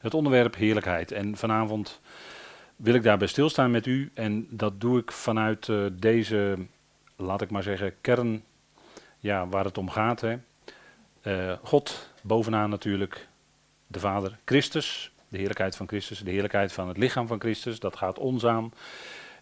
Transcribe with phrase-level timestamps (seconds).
[0.00, 1.12] Het onderwerp heerlijkheid.
[1.12, 2.00] En vanavond
[2.76, 4.10] wil ik daarbij stilstaan met u.
[4.14, 6.56] En dat doe ik vanuit uh, deze,
[7.16, 8.44] laat ik maar zeggen, kern
[9.18, 10.20] ja, waar het om gaat.
[10.20, 10.36] Hè.
[11.22, 13.28] Uh, God, bovenaan natuurlijk,
[13.86, 17.96] de Vader, Christus, de heerlijkheid van Christus, de heerlijkheid van het lichaam van Christus, dat
[17.96, 18.72] gaat ons aan.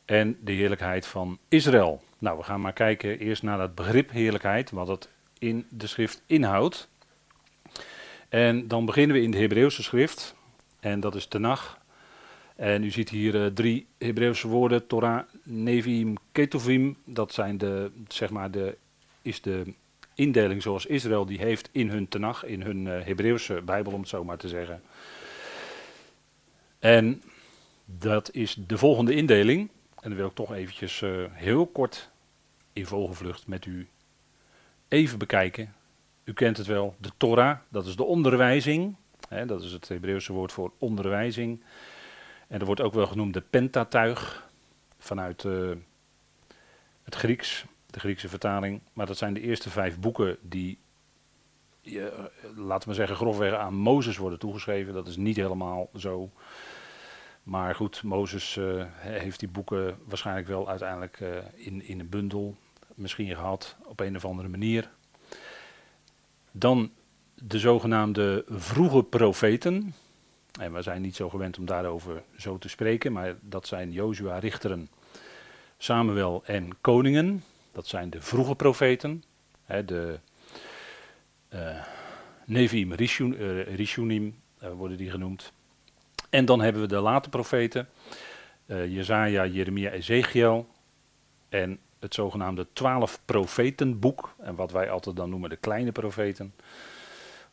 [0.05, 2.03] En de heerlijkheid van Israël.
[2.19, 6.23] Nou, we gaan maar kijken eerst naar dat begrip heerlijkheid, wat het in de schrift
[6.27, 6.89] inhoudt.
[8.29, 10.35] En dan beginnen we in de Hebreeuwse schrift,
[10.91, 11.79] en dat is Tenach.
[12.57, 16.97] En u ziet hier uh, drie Hebreeuwse woorden, Torah, Nevim, Ketuvim.
[17.05, 18.77] Dat zijn de, zeg maar de,
[19.23, 19.75] is de
[20.15, 24.09] indeling zoals Israël die heeft in hun Tenach, in hun uh, Hebreeuwse Bijbel om het
[24.09, 24.83] zo maar te zeggen.
[26.79, 27.23] En
[27.85, 29.69] dat is de volgende indeling.
[30.01, 32.11] En dan wil ik toch eventjes uh, heel kort
[32.73, 33.89] in vogelvlucht met u
[34.89, 35.75] even bekijken.
[36.25, 38.95] U kent het wel, de Torah, dat is de onderwijzing.
[39.29, 41.63] Hè, dat is het Hebreeuwse woord voor onderwijzing.
[42.49, 44.51] En er wordt ook wel genoemd de Pentatuig
[44.99, 45.71] vanuit uh,
[47.03, 48.81] het Grieks, de Griekse vertaling.
[48.93, 50.79] Maar dat zijn de eerste vijf boeken die,
[52.57, 54.95] laten we zeggen, grofweg aan Mozes worden toegeschreven.
[54.95, 56.31] Dat is niet helemaal zo.
[57.43, 61.21] Maar goed, Mozes uh, heeft die boeken waarschijnlijk wel uiteindelijk
[61.55, 62.57] in, in een bundel
[62.95, 64.91] misschien gehad op een of andere manier.
[66.53, 66.91] Dan
[67.43, 69.95] de zogenaamde vroege profeten.
[70.61, 74.39] En we zijn niet zo gewend om daarover zo te spreken, maar dat zijn Jozua,
[74.39, 74.89] Richteren,
[75.79, 77.45] Samuel en Koningen.
[77.73, 79.25] Dat zijn de vroege profeten.
[79.65, 80.19] Hè, de
[81.55, 81.77] uh,
[82.47, 85.53] uh, Rishunim uh, worden die genoemd.
[86.31, 87.89] En dan hebben we de late profeten.
[88.67, 90.69] Jezaja, Jeremia, Ezekiel.
[91.49, 94.35] En het zogenaamde twaalf profetenboek.
[94.39, 96.55] En wat wij altijd dan noemen de kleine profeten.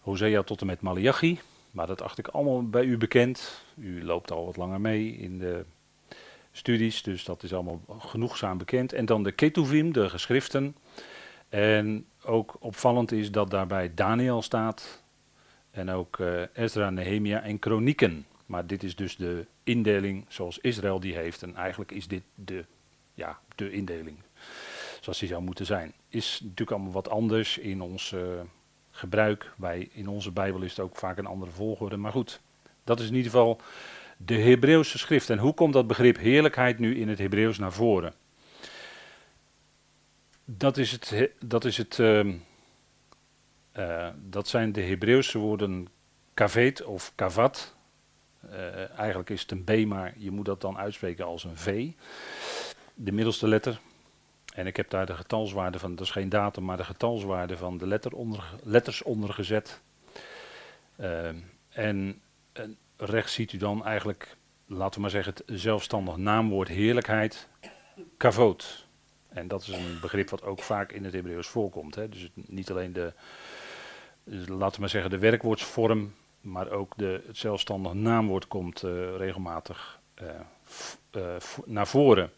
[0.06, 1.40] Hosea tot en met Malachi.
[1.72, 3.64] Maar dat acht ik allemaal bij u bekend.
[3.76, 5.66] U loopt al wat langer mee in de
[6.52, 8.94] studies, dus dat is allemaal genoegzaam bekend.
[8.94, 10.76] En dan de Ketuvim, de geschriften.
[11.50, 15.04] En ook opvallend is dat daarbij Daniel staat.
[15.72, 18.26] En ook uh, Ezra, Nehemia en Kronieken.
[18.46, 21.44] Maar dit is dus de indeling zoals Israël die heeft.
[21.44, 22.66] En eigenlijk is dit de,
[23.14, 24.18] ja, de indeling
[25.02, 25.94] zoals die zou moeten zijn.
[26.10, 28.16] Is natuurlijk allemaal wat anders in ons
[28.96, 29.52] gebruik.
[29.58, 31.98] Wij, in onze Bijbel is het ook vaak een andere volgorde.
[31.98, 32.42] Maar goed,
[32.84, 33.62] dat is in ieder geval
[34.18, 35.30] de Hebreeuwse schrift.
[35.30, 38.14] En hoe komt dat begrip heerlijkheid nu in het Hebreeuws naar voren?
[40.46, 41.32] Dat is het.
[41.40, 42.26] Dat, is het uh,
[43.78, 45.88] uh, dat zijn de Hebreeuwse woorden
[46.34, 47.76] kavet of kavat.
[48.50, 51.92] Uh, eigenlijk is het een B, maar je moet dat dan uitspreken als een V.
[52.94, 53.80] De middelste letter.
[54.56, 57.78] En ik heb daar de getalswaarde van, dat is geen datum, maar de getalswaarde van
[57.78, 59.82] de letter onder, letters ondergezet.
[61.00, 61.28] Uh,
[61.70, 62.22] en,
[62.54, 67.48] en rechts ziet u dan eigenlijk, laten we maar zeggen, het zelfstandig naamwoord heerlijkheid,
[68.18, 68.88] kavoot.
[69.30, 71.96] En dat is een begrip wat ook vaak in het Hebreeuws voorkomt.
[71.96, 72.10] Hè.
[72.10, 73.14] Dus niet alleen de,
[74.46, 80.00] laten we maar zeggen, de werkwoordsvorm, maar ook de, het zelfstandig naamwoord komt uh, regelmatig
[80.22, 80.30] uh,
[81.12, 82.32] uh, naar voren.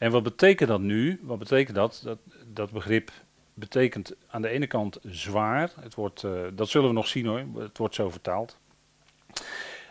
[0.00, 1.20] En wat betekent dat nu?
[1.22, 2.00] Wat betekent dat?
[2.04, 3.10] Dat, dat begrip
[3.54, 5.70] betekent aan de ene kant zwaar.
[5.80, 7.42] Het wordt, uh, dat zullen we nog zien hoor.
[7.54, 8.58] Het wordt zo vertaald.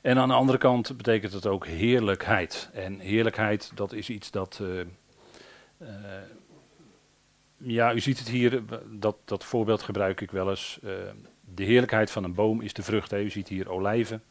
[0.02, 2.70] En aan de andere kant betekent het ook heerlijkheid.
[2.74, 4.59] En heerlijkheid, dat is iets dat.
[4.62, 4.80] Uh,
[5.81, 5.88] uh,
[7.58, 10.80] ja, u ziet het hier, dat, dat voorbeeld gebruik ik wel eens.
[11.41, 13.14] de heerlijkheid van een boom is de vrucht.
[13.14, 14.24] U ziet hier olijven.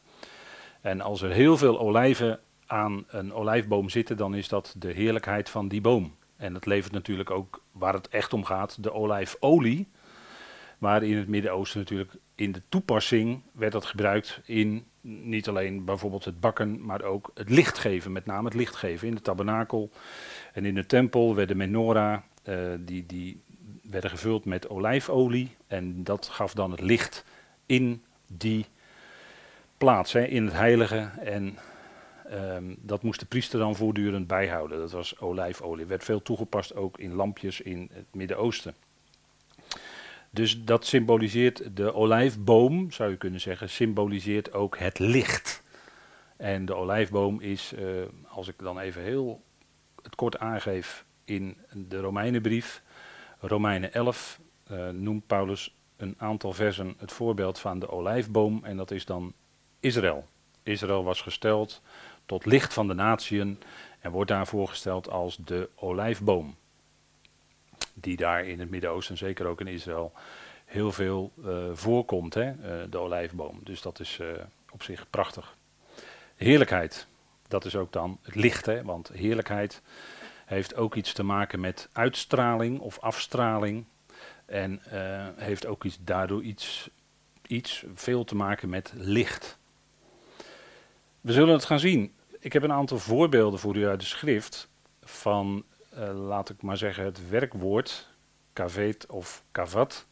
[0.80, 5.50] En als er heel veel olijven aan een olijfboom zitten, dan is dat de heerlijkheid
[5.50, 6.16] van die boom.
[6.36, 9.88] En dat levert natuurlijk ook, waar het echt om gaat, de olijfolie.
[10.78, 16.24] Maar in het Midden-Oosten natuurlijk in de toepassing werd dat gebruikt in niet alleen bijvoorbeeld
[16.24, 18.12] het bakken, maar ook het licht geven.
[18.12, 19.90] Met name het licht geven in de tabernakel
[20.52, 23.40] en in de tempel werden menorah, uh, die, die
[23.82, 25.56] werden gevuld met olijfolie.
[25.66, 27.24] En dat gaf dan het licht
[27.66, 28.66] in die
[29.78, 31.10] plaats, hè, in het heilige.
[31.20, 31.58] En
[32.32, 34.78] Um, dat moest de priester dan voortdurend bijhouden.
[34.78, 35.86] Dat was olijfolie.
[35.86, 38.74] Werd veel toegepast ook in lampjes in het Midden-Oosten.
[40.30, 45.62] Dus dat symboliseert de olijfboom, zou je kunnen zeggen, symboliseert ook het licht.
[46.36, 49.42] En de olijfboom is, uh, als ik dan even heel
[50.02, 52.82] het kort aangeef in de Romeinenbrief,
[53.40, 54.40] Romeinen 11,
[54.70, 59.32] uh, noemt Paulus een aantal versen het voorbeeld van de olijfboom en dat is dan
[59.80, 60.26] Israël.
[60.62, 61.82] Israël was gesteld
[62.28, 63.58] tot licht van de natieën
[64.00, 66.56] en wordt daar voorgesteld als de olijfboom.
[67.94, 70.12] Die daar in het Midden-Oosten, zeker ook in Israël,
[70.64, 73.60] heel veel uh, voorkomt, hè, uh, de olijfboom.
[73.62, 74.28] Dus dat is uh,
[74.70, 75.56] op zich prachtig.
[76.36, 77.06] Heerlijkheid,
[77.48, 78.82] dat is ook dan het licht, hè?
[78.82, 79.82] want heerlijkheid
[80.44, 83.84] heeft ook iets te maken met uitstraling of afstraling.
[84.46, 84.80] En
[85.36, 86.90] heeft ook iets, daardoor iets,
[87.46, 89.58] iets veel te maken met licht.
[91.20, 92.16] We zullen het gaan zien.
[92.48, 94.68] Ik heb een aantal voorbeelden voor u uit de schrift
[95.02, 95.64] van,
[95.98, 98.08] uh, laat ik maar zeggen, het werkwoord
[98.52, 100.06] kavet of kavat.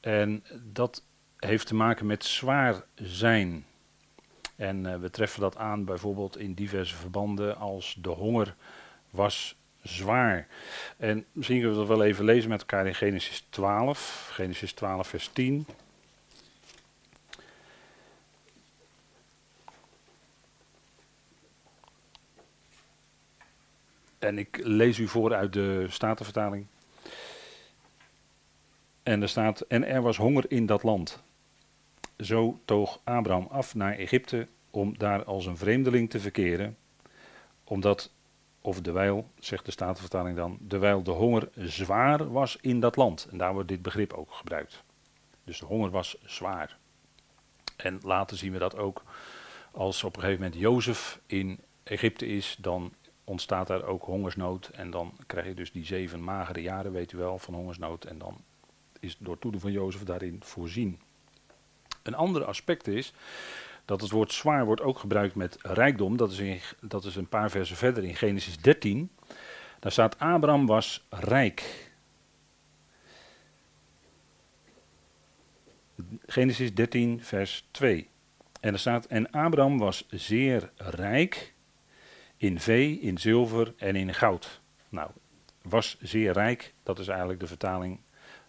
[0.00, 1.02] En dat
[1.36, 3.64] heeft te maken met zwaar zijn.
[4.56, 8.54] En uh, we treffen dat aan bijvoorbeeld in diverse verbanden als de honger
[9.10, 10.46] was zwaar.
[10.96, 15.08] En misschien kunnen we dat wel even lezen met elkaar in Genesis 12, Genesis 12
[15.08, 15.66] vers 10.
[24.18, 26.66] En ik lees u voor uit de Statenvertaling.
[29.02, 31.22] En er staat, en er was honger in dat land.
[32.18, 36.76] Zo toog Abraham af naar Egypte om daar als een vreemdeling te verkeren,
[37.64, 38.12] omdat,
[38.60, 43.26] of dewijl, zegt de Statenvertaling dan, dewijl de honger zwaar was in dat land.
[43.30, 44.82] En daar wordt dit begrip ook gebruikt.
[45.44, 46.78] Dus de honger was zwaar.
[47.76, 49.02] En later zien we dat ook
[49.70, 52.92] als op een gegeven moment Jozef in Egypte is, dan
[53.28, 54.68] ontstaat daar ook hongersnood.
[54.68, 58.04] En dan krijg je dus die zeven magere jaren, weet u wel, van hongersnood.
[58.04, 58.36] En dan
[59.00, 61.00] is door toedoen van Jozef daarin voorzien.
[62.02, 63.12] Een ander aspect is
[63.84, 66.16] dat het woord zwaar wordt ook gebruikt met rijkdom.
[66.16, 69.10] Dat is, in, dat is een paar versen verder in Genesis 13.
[69.78, 71.90] Daar staat Abraham was rijk.
[76.26, 78.08] Genesis 13, vers 2.
[78.60, 81.54] En er staat, en Abraham was zeer rijk
[82.38, 84.60] in vee, in zilver en in goud.
[84.88, 85.10] Nou,
[85.62, 88.00] was zeer rijk, dat is eigenlijk de vertaling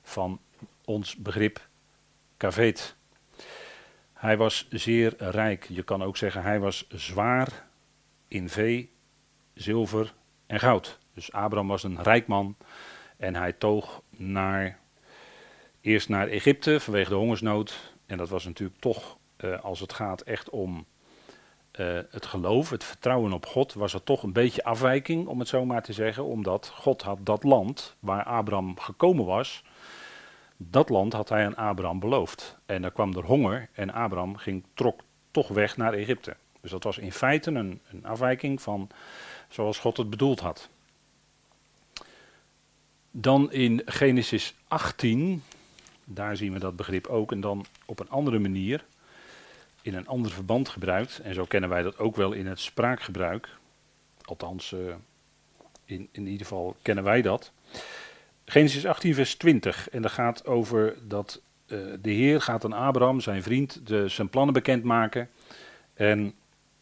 [0.02, 0.40] van
[0.86, 1.68] ons begrip
[2.38, 2.96] kaveet.
[4.14, 5.66] Hij was zeer rijk.
[5.70, 7.68] Je kan ook zeggen hij was zwaar
[8.28, 8.92] in vee,
[9.54, 10.14] zilver
[10.46, 11.00] en goud.
[11.14, 12.56] Dus Abraham was een rijk man
[13.18, 14.80] en hij toog naar,
[15.82, 17.94] eerst naar Egypte vanwege de hongersnood.
[18.06, 20.86] En dat was natuurlijk toch, uh, als het gaat echt om
[21.80, 25.48] uh, het geloof, het vertrouwen op God, was er toch een beetje afwijking, om het
[25.48, 26.26] zo maar te zeggen.
[26.26, 29.64] Omdat God had dat land waar Abraham gekomen was,
[30.58, 32.58] dat land had hij aan Abraham beloofd.
[32.66, 35.00] En daar kwam er honger en Abraham ging, trok
[35.32, 36.36] toch weg naar Egypte.
[36.62, 38.90] Dus dat was in feite een, een afwijking van
[39.50, 40.70] zoals God het bedoeld had.
[43.12, 45.44] Dan in Genesis 18,
[46.04, 48.86] daar zien we dat begrip ook, en dan op een andere manier,
[49.82, 51.20] in een ander verband gebruikt.
[51.20, 53.50] En zo kennen wij dat ook wel in het spraakgebruik.
[54.22, 54.80] Althans, uh,
[55.86, 57.52] in, in ieder geval kennen wij dat.
[58.46, 59.90] Genesis 18, vers 20.
[59.90, 64.30] En dat gaat over dat uh, de Heer gaat aan Abraham, zijn vriend, de, zijn
[64.30, 65.30] plannen bekendmaken.
[65.94, 66.34] En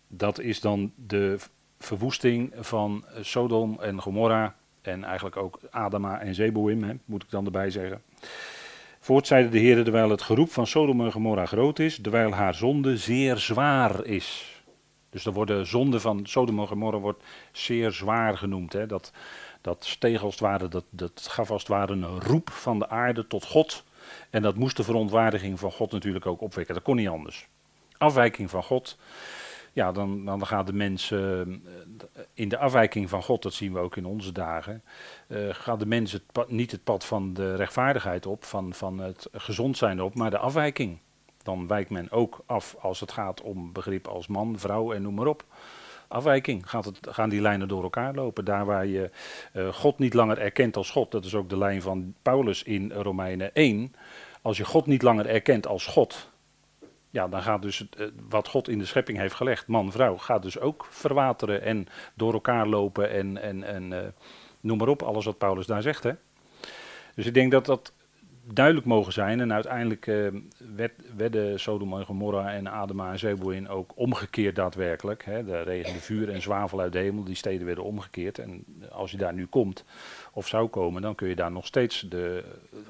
[0.07, 1.37] dat is dan de
[1.79, 4.55] verwoesting van Sodom en Gomorra.
[4.81, 8.01] En eigenlijk ook Adama en Zeboim, hè, moet ik dan erbij zeggen.
[9.07, 12.55] Voort zeide de Heer, terwijl het geroep van Sodom en Gomorra groot is, terwijl haar
[12.55, 14.61] zonde zeer zwaar is.
[15.09, 18.73] Dus er worden zonde van Sodom en Gomorra wordt zeer zwaar genoemd.
[18.73, 18.85] Hè.
[18.85, 19.11] Dat,
[19.61, 22.89] dat steeg als het ware, dat, dat gaf als het ware een roep van de
[22.89, 23.83] aarde tot God.
[24.29, 26.73] En dat moest de verontwaardiging van God natuurlijk ook opwekken.
[26.73, 27.47] Dat kon niet anders.
[27.97, 28.97] Afwijking van God.
[29.77, 31.41] Ja, dan, dan gaat de mens uh,
[32.33, 34.83] in de afwijking van God, dat zien we ook in onze dagen,
[35.27, 39.77] uh, gaat de mens niet het pad van de rechtvaardigheid op, van, van het gezond
[39.77, 40.97] zijn op, maar de afwijking.
[41.43, 45.13] Dan wijkt men ook af als het gaat om begrip als man, vrouw en noem
[45.13, 45.45] maar op
[46.07, 46.69] afwijking.
[46.69, 48.45] Gaat het, gaan die lijnen door elkaar lopen.
[48.45, 49.09] Daar waar je
[49.53, 52.91] uh, God niet langer erkent als God, dat is ook de lijn van Paulus in
[52.91, 53.95] Romeinen 1.
[54.41, 56.29] Als je God niet langer erkent als God,
[57.17, 60.41] ja, dan gaat dus uh, wat God in de schepping heeft gelegd, man, vrouw, gaat
[60.41, 63.99] dus ook verwateren en door elkaar lopen en, en, en uh,
[64.61, 66.03] noem maar op, alles wat Paulus daar zegt.
[66.03, 66.11] Hè?
[67.15, 67.93] Dus ik denk dat dat
[68.53, 69.39] duidelijk mogen zijn.
[69.39, 70.27] En uiteindelijk uh,
[70.75, 75.25] werd, werden Sodom en Gomorra en Adema en Zeboim ook omgekeerd daadwerkelijk.
[75.25, 75.43] Hè.
[75.45, 78.39] De regende vuur en zwavel uit de hemel, die steden werden omgekeerd.
[78.39, 79.85] En als je daar nu komt,
[80.33, 82.43] of zou komen, dan kun je daar nog steeds de,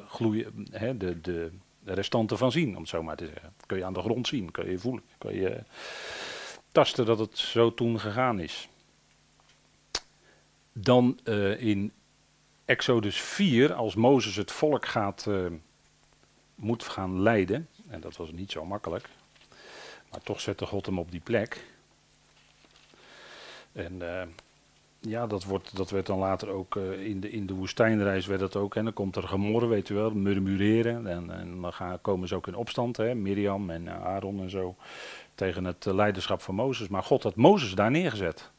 [0.07, 1.51] gloeien, hè, de, de,
[1.87, 3.53] de restanten van zien, om het zo maar te zeggen.
[3.65, 5.63] Kun je aan de grond zien, kun je voelen, kun je
[6.71, 8.69] tasten dat het zo toen gegaan is.
[10.73, 11.91] Dan uh, in
[12.65, 15.51] Exodus 4, als Mozes het volk gaat, uh,
[16.55, 19.09] moet gaan leiden, en dat was niet zo makkelijk,
[20.11, 21.65] maar toch zette God hem op die plek.
[23.71, 24.21] En uh,
[24.99, 28.39] ja, dat, wordt, dat werd dan later ook eh, in, de, in de woestijnreis werd
[28.39, 28.75] dat ook.
[28.75, 31.07] En dan komt er gemor, weet u wel, murmureren.
[31.07, 34.49] En, en dan gaan, komen ze ook in opstand, hè, Miriam en uh, Aaron en
[34.49, 34.75] zo,
[35.35, 36.87] tegen het leiderschap van Mozes.
[36.87, 38.51] Maar God had Mozes daar neergezet.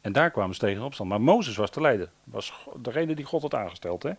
[0.00, 1.08] En daar kwamen ze tegen in opstand.
[1.08, 4.02] Maar Mozes was de leider, was degene die God had aangesteld.
[4.02, 4.12] Hè.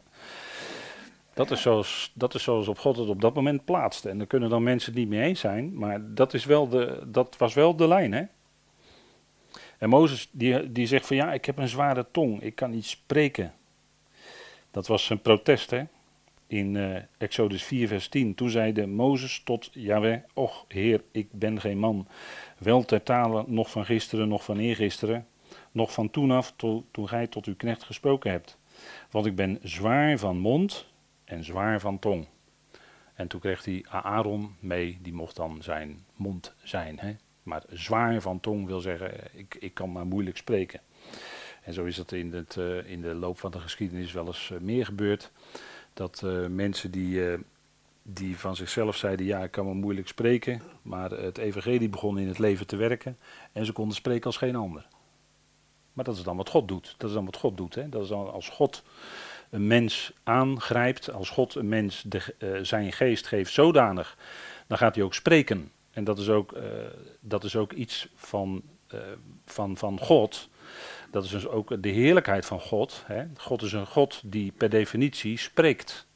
[1.33, 4.09] Dat is, zoals, dat is zoals op God het op dat moment plaatste.
[4.09, 7.03] En daar kunnen dan mensen het niet mee eens zijn, maar dat, is wel de,
[7.07, 8.13] dat was wel de lijn.
[8.13, 8.23] Hè?
[9.77, 12.85] En Mozes die, die zegt van ja, ik heb een zware tong, ik kan niet
[12.85, 13.53] spreken.
[14.71, 15.83] Dat was zijn protest hè.
[16.47, 18.35] In uh, Exodus 4 vers 10.
[18.35, 22.07] Toen zeide Mozes tot Yahweh, och heer, ik ben geen man.
[22.57, 25.27] Wel ter talen, nog van gisteren, nog van eergisteren.
[25.71, 28.57] Nog van toen af, to, toen gij tot uw knecht gesproken hebt.
[29.11, 30.87] Want ik ben zwaar van mond
[31.23, 32.27] en zwaar van tong.
[33.13, 36.99] En toen kreeg hij Aaron mee, die mocht dan zijn mond zijn.
[36.99, 37.15] Hè?
[37.45, 40.79] Maar zwaar van tong wil zeggen, ik, ik kan maar moeilijk spreken.
[41.61, 44.49] En zo is dat in, het, uh, in de loop van de geschiedenis wel eens
[44.53, 45.31] uh, meer gebeurd.
[45.93, 47.37] Dat mensen die,
[48.01, 50.61] die van zichzelf zeiden, ja ik kan maar moeilijk spreken.
[50.81, 53.17] Maar het evangelie begon in het leven te werken.
[53.51, 54.87] En ze konden spreken als geen ander.
[55.93, 56.95] Maar dat is dan wat God doet.
[56.97, 57.75] Dat is dan wat God doet.
[57.75, 57.89] Hè?
[57.89, 58.83] Dat is dan als God
[59.49, 64.17] een mens aangrijpt, als God een mens de, zijn geest geeft zodanig,
[64.67, 65.71] dan gaat hij ook spreken.
[65.95, 66.61] En dat is ook, uh,
[67.19, 68.61] dat is ook iets van,
[68.93, 68.99] uh,
[69.45, 70.49] van, van God.
[71.11, 73.03] Dat is dus ook de heerlijkheid van God.
[73.05, 73.25] Hè?
[73.37, 76.07] God is een God die per definitie spreekt.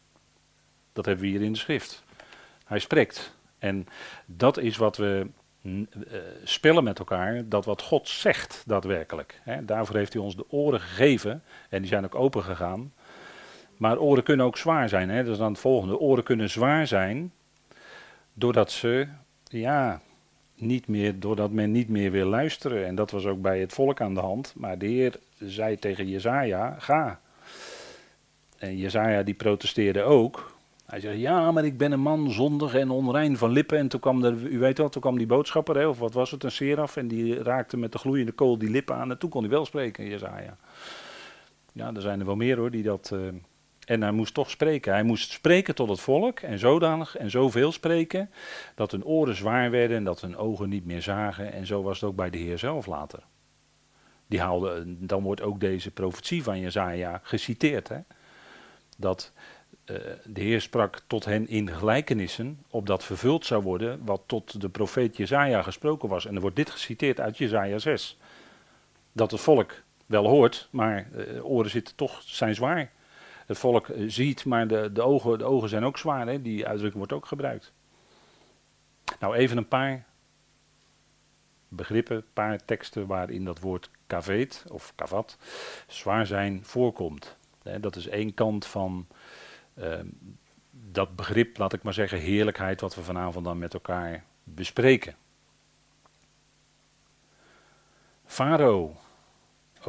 [0.94, 2.04] Dat hebben we hier in de schrift.
[2.66, 3.36] Hij spreekt.
[3.60, 3.88] En
[4.26, 5.28] dat is wat we
[5.62, 5.82] uh,
[6.44, 9.42] spellen met elkaar, dat wat God zegt daadwerkelijk.
[9.44, 9.66] Hè?
[9.66, 12.94] Daarvoor heeft hij ons de oren gegeven en die zijn ook open gegaan.
[13.78, 15.10] Maar oren kunnen ook zwaar zijn.
[15.10, 15.24] Hè?
[15.24, 16.00] Dat is dan het volgende.
[16.00, 17.34] Oren kunnen zwaar zijn
[18.34, 19.08] doordat ze,
[19.50, 20.02] ja,
[20.56, 22.86] niet meer, doordat men niet meer wil luisteren.
[22.86, 24.54] En dat was ook bij het volk aan de hand.
[24.56, 27.20] Maar de Heer zei tegen Jezaja, ga.
[28.58, 30.58] En Jezaja die protesteerde ook.
[30.86, 33.78] Hij zei, ja, maar ik ben een man zondig en onrein van lippen.
[33.78, 36.32] En toen kwam er, u weet wel, toen kwam die boodschapper, hè, of wat was
[36.32, 36.98] het, een seraf.
[36.98, 39.12] En die raakte met de gloeiende kool die lippen aan.
[39.12, 40.58] En toen kon hij wel spreken, Jezaja.
[41.74, 43.12] Ja, er zijn er wel meer hoor, die dat...
[43.14, 43.20] Uh,
[43.90, 44.94] en hij moest toch spreken.
[44.94, 48.32] Hij moest spreken tot het volk en zodanig en zoveel spreken
[48.76, 51.52] dat hun oren zwaar werden en dat hun ogen niet meer zagen.
[51.54, 53.24] En zo was het ook bij de Heer zelf later.
[54.28, 57.88] Die haalde, dan wordt ook deze profetie van Jezaja geciteerd.
[57.88, 58.00] Hè?
[58.98, 59.32] Dat
[59.86, 64.70] uh, de Heer sprak tot hen in gelijkenissen, opdat vervuld zou worden wat tot de
[64.70, 66.26] profeet Jezaja gesproken was.
[66.26, 68.18] En er wordt dit geciteerd uit Jezaja 6.
[69.12, 72.92] Dat het volk wel hoort, maar uh, oren zitten toch, zijn zwaar
[73.50, 76.28] het volk ziet, maar de, de, ogen, de ogen zijn ook zwaar.
[76.28, 76.42] Hè?
[76.42, 77.74] Die uitdrukking wordt ook gebruikt.
[79.20, 80.06] Nou, even een paar
[81.68, 85.38] begrippen, paar teksten waarin dat woord kaveet of kavat,
[85.88, 87.38] zwaar zijn, voorkomt.
[87.80, 89.08] dat is één kant van
[89.74, 90.00] uh,
[90.72, 95.16] dat begrip, laat ik maar zeggen, heerlijkheid, wat we vanavond dan met elkaar bespreken.
[98.26, 98.96] Farao,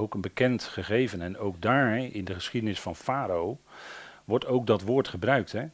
[0.00, 1.22] ook een bekend gegeven.
[1.22, 3.60] En ook daar, in de geschiedenis van Farao,
[4.24, 5.52] wordt ook dat woord gebruikt.
[5.52, 5.66] Hè?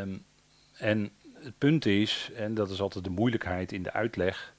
[0.00, 0.24] Um,
[0.76, 4.54] en het punt is, en dat is altijd de moeilijkheid in de uitleg.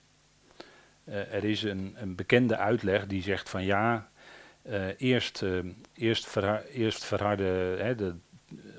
[1.03, 4.09] Uh, er is een, een, bekende uitleg die zegt van ja,
[4.69, 5.59] uh, eerst, uh,
[5.93, 6.37] eerst,
[6.73, 8.15] eerst verharde, hè, de,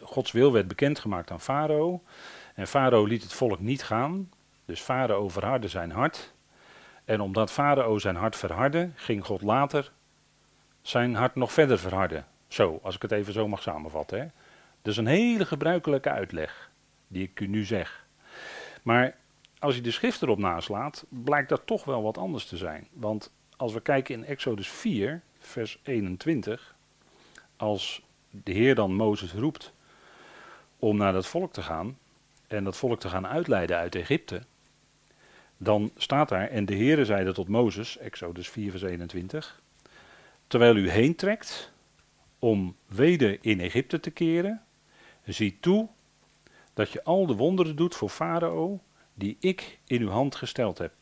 [0.01, 2.03] Gods wil werd bekendgemaakt aan Farao.
[2.55, 4.31] En Farao liet het volk niet gaan.
[4.65, 6.33] Dus Farao verhardde zijn hart.
[7.05, 9.93] En omdat Farao zijn hart verhardde, ging God later
[10.83, 12.27] zijn hart nog verder verharden.
[12.49, 14.19] Zo, als ik het even zo mag samenvatten.
[14.19, 14.27] Hè.
[14.83, 16.71] Dat is een hele gebruikelijke uitleg,
[17.09, 18.07] die ik u nu zeg.
[18.83, 19.17] Maar
[19.59, 22.89] als je de schrift erop naslaat, blijkt dat toch wel wat anders te zijn.
[22.93, 26.75] Want als we kijken in Exodus 4, vers 21,
[27.57, 29.73] als de Heer dan Mozes roept
[30.79, 31.99] om naar dat volk te gaan
[32.47, 34.43] en dat volk te gaan uitleiden uit Egypte,
[35.63, 39.63] dan staat daar, en de Heere zeide tot Mozes, Exodus 4 vers 21,
[40.47, 41.73] terwijl u heen trekt
[42.39, 44.63] om weder in Egypte te keren,
[45.25, 45.89] zie toe
[46.75, 48.81] dat je al de wonderen doet voor Farao,
[49.15, 50.93] die ik in uw hand gesteld heb.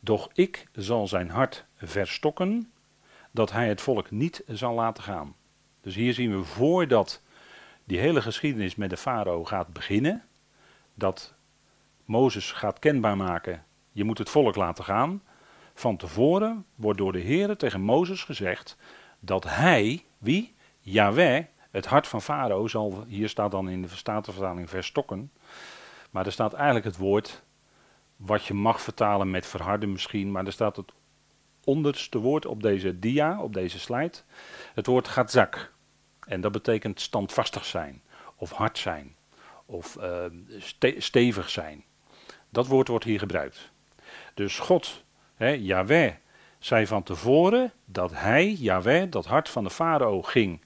[0.00, 2.72] Doch ik zal zijn hart verstokken,
[3.30, 5.34] dat hij het volk niet zal laten gaan.
[5.80, 7.22] Dus hier zien we voordat
[7.84, 10.24] die hele geschiedenis met de farao gaat beginnen,
[10.94, 11.34] dat
[12.12, 15.22] Mozes gaat kenbaar maken, je moet het volk laten gaan.
[15.74, 18.76] Van tevoren wordt door de Heer tegen Mozes gezegd
[19.20, 20.54] dat hij, wie?
[20.80, 25.32] Yahweh, het hart van Farao zal, hier staat dan in de Statenvertaling verstokken.
[26.10, 27.42] Maar er staat eigenlijk het woord,
[28.16, 30.92] wat je mag vertalen met verharden misschien, maar er staat het
[31.64, 34.18] onderste woord op deze dia, op deze slide,
[34.74, 35.72] het woord gatzak.
[36.26, 38.02] En dat betekent standvastig zijn,
[38.36, 39.16] of hard zijn,
[39.66, 40.24] of uh,
[40.98, 41.84] stevig zijn.
[42.52, 43.70] Dat woord wordt hier gebruikt.
[44.34, 45.04] Dus God,
[45.34, 46.12] hè, Yahweh,
[46.58, 50.60] zei van tevoren dat hij, Yahweh, dat hart van de farao ging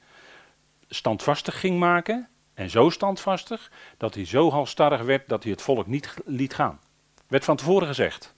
[0.88, 2.28] standvastig ging maken.
[2.54, 6.80] En zo standvastig dat hij zo halstarrig werd dat hij het volk niet liet gaan.
[7.26, 8.34] Werd van tevoren gezegd.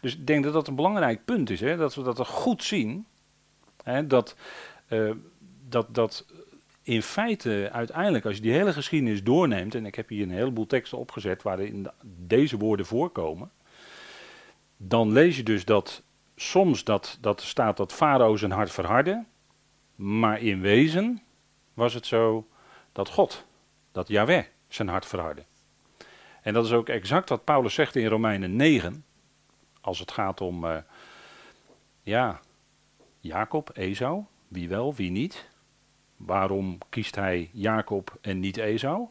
[0.00, 1.76] Dus ik denk dat dat een belangrijk punt is, hè?
[1.76, 3.06] dat we dat goed zien.
[3.82, 4.06] Hè?
[4.06, 4.36] Dat,
[4.88, 5.12] uh,
[5.68, 6.26] dat, dat
[6.82, 10.66] in feite uiteindelijk, als je die hele geschiedenis doorneemt, en ik heb hier een heleboel
[10.66, 13.50] teksten opgezet waarin deze woorden voorkomen,
[14.76, 16.02] dan lees je dus dat
[16.36, 19.24] soms dat, dat staat dat Farao zijn hart verhardde,
[19.94, 21.22] maar in wezen
[21.74, 22.48] was het zo
[22.92, 23.46] dat God,
[23.92, 25.44] dat Yahweh, zijn hart verhardde.
[26.42, 29.04] En dat is ook exact wat Paulus zegt in Romeinen 9,
[29.80, 30.76] als het gaat om, uh,
[32.02, 32.40] ja,
[33.20, 35.50] Jacob, Esau, wie wel, wie niet.
[36.26, 39.06] Waarom kiest hij Jacob en niet Esau?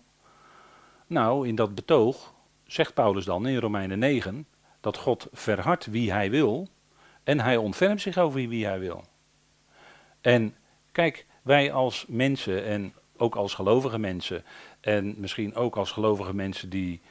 [1.08, 2.34] Nou, in dat betoog
[2.66, 4.48] zegt Paulus dan in Romeinen 9
[4.80, 6.68] dat God verhardt wie hij wil
[7.24, 9.04] en hij ontfermt zich over wie hij wil.
[10.22, 10.56] En
[10.92, 14.44] kijk, wij als mensen en ook als gelovige mensen
[14.80, 17.02] en misschien ook als gelovige mensen die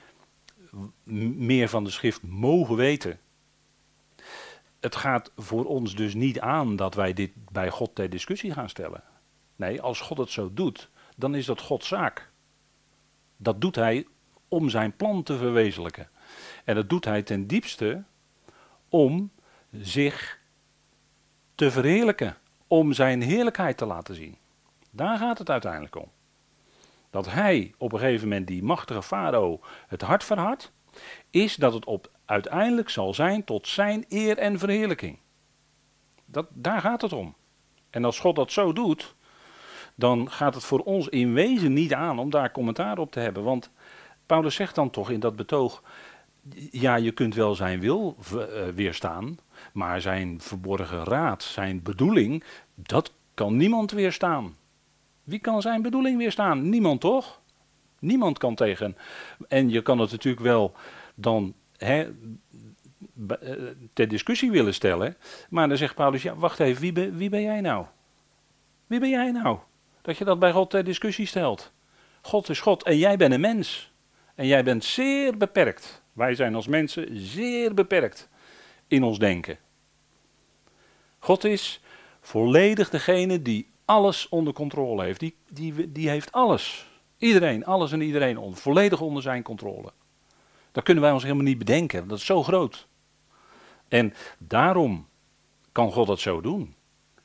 [1.35, 3.19] meer van de schrift mogen weten.
[4.81, 8.69] Het gaat voor ons dus niet aan dat wij dit bij God ter discussie gaan
[8.69, 9.03] stellen.
[9.61, 12.31] Nee, als God het zo doet, dan is dat Gods zaak.
[13.37, 14.07] Dat doet hij
[14.49, 16.09] om zijn plan te verwezenlijken.
[16.65, 18.03] En dat doet hij ten diepste
[18.89, 19.31] om
[19.73, 20.39] zich
[21.55, 22.37] te verheerlijken,
[22.67, 24.37] om zijn heerlijkheid te laten zien.
[24.91, 26.11] Daar gaat het uiteindelijk om.
[27.11, 30.73] Dat hij op een gegeven moment die machtige farao het hart verhardt,
[31.31, 35.19] is dat het op, uiteindelijk zal zijn tot zijn eer en verheerlijking.
[36.25, 37.35] Dat, daar gaat het om.
[37.91, 39.15] En als God dat zo doet,
[39.95, 43.43] dan gaat het voor ons in wezen niet aan om daar commentaar op te hebben.
[43.43, 43.71] Want
[44.27, 45.83] Paulus zegt dan toch in dat betoog,
[46.71, 49.39] ja, je kunt wel zijn wil eh, weerstaan,
[49.73, 54.57] maar zijn verborgen raad, zijn bedoeling, dat kan niemand weerstaan.
[55.25, 56.69] Wie kan zijn bedoeling weerstaan?
[56.69, 57.41] Niemand toch?
[57.99, 58.97] Niemand kan tegen.
[59.49, 60.73] En je kan het natuurlijk wel
[61.15, 62.13] dan hè,
[63.29, 63.53] eh,
[63.93, 65.17] ter discussie willen stellen.
[65.51, 67.87] Maar dan zegt Paulus, ja, wacht even, wie wie ben jij nou?
[68.87, 69.59] Wie ben jij nou?
[70.03, 71.73] Dat je dat bij God ter discussie stelt.
[72.23, 73.93] God is God en jij bent een mens.
[74.35, 76.03] En jij bent zeer beperkt.
[76.13, 78.29] Wij zijn als mensen zeer beperkt
[78.89, 79.59] in ons denken.
[81.19, 81.81] God is
[82.21, 85.21] volledig degene die alles onder controle heeft.
[85.21, 86.87] Die, die, die heeft alles.
[87.19, 89.93] Iedereen, alles en iedereen volledig onder zijn controle.
[90.73, 92.09] Dat kunnen wij ons helemaal niet bedenken.
[92.09, 92.87] Dat is zo groot.
[93.89, 95.09] En daarom
[95.73, 96.75] kan God dat zo doen.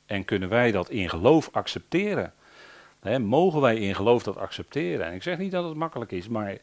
[0.06, 2.34] En kunnen wij dat in geloof accepteren.
[3.18, 5.06] Mogen wij in geloof dat accepteren?
[5.06, 6.58] En ik zeg niet dat het makkelijk is, maar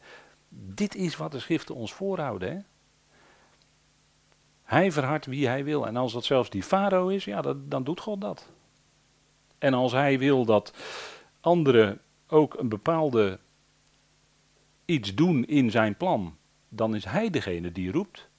[0.49, 2.65] dit is wat de schriften ons voorhouden.
[4.63, 5.87] Hij verhardt wie hij wil.
[5.87, 8.49] En als dat zelfs die farao is, ja, dat, dan doet God dat.
[9.57, 10.73] En als hij wil dat
[11.41, 13.39] anderen ook een bepaalde
[14.85, 16.37] iets doen in zijn plan,
[16.69, 18.29] dan is hij degene die roept.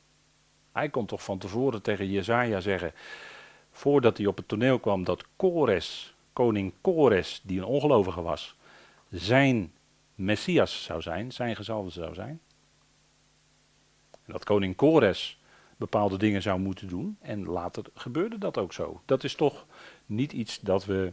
[0.73, 2.93] Hij kon toch van tevoren tegen Jezaja zeggen,
[3.71, 8.57] voordat hij op het toneel kwam, dat Kores, koning Kores, die een ongelovige was,
[9.11, 9.73] zijn
[10.15, 12.41] Messias zou zijn, zijn gezalde zou zijn.
[14.27, 15.39] Dat koning Kores
[15.77, 17.17] bepaalde dingen zou moeten doen.
[17.21, 19.03] En later gebeurde dat ook zo.
[19.05, 19.67] Dat is toch
[20.07, 21.13] niet iets dat we.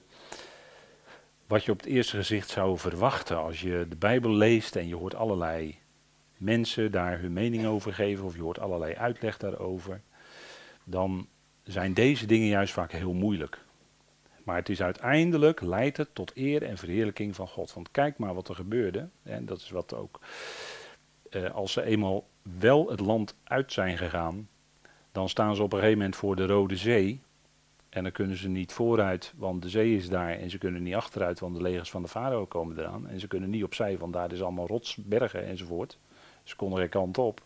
[1.48, 4.96] Wat je op het eerste gezicht zou verwachten als je de Bijbel leest en je
[4.96, 5.78] hoort allerlei
[6.38, 10.02] mensen daar hun mening over geven of je hoort allerlei uitleg daarover,
[10.84, 11.28] dan
[11.64, 13.64] zijn deze dingen juist vaak heel moeilijk.
[14.44, 17.74] Maar het is uiteindelijk, leidt het tot eer en verheerlijking van God.
[17.74, 20.20] Want kijk maar wat er gebeurde, en dat is wat ook,
[21.30, 22.28] eh, als ze eenmaal
[22.60, 24.50] wel het land uit zijn gegaan,
[25.12, 27.22] dan staan ze op een gegeven moment voor de Rode Zee.
[27.90, 30.30] En dan kunnen ze niet vooruit, want de zee is daar.
[30.30, 33.08] En ze kunnen niet achteruit, want de legers van de farao komen eraan.
[33.08, 35.98] En ze kunnen niet opzij, want daar is allemaal rotsbergen enzovoort.
[36.44, 37.42] Ze konden er kant op.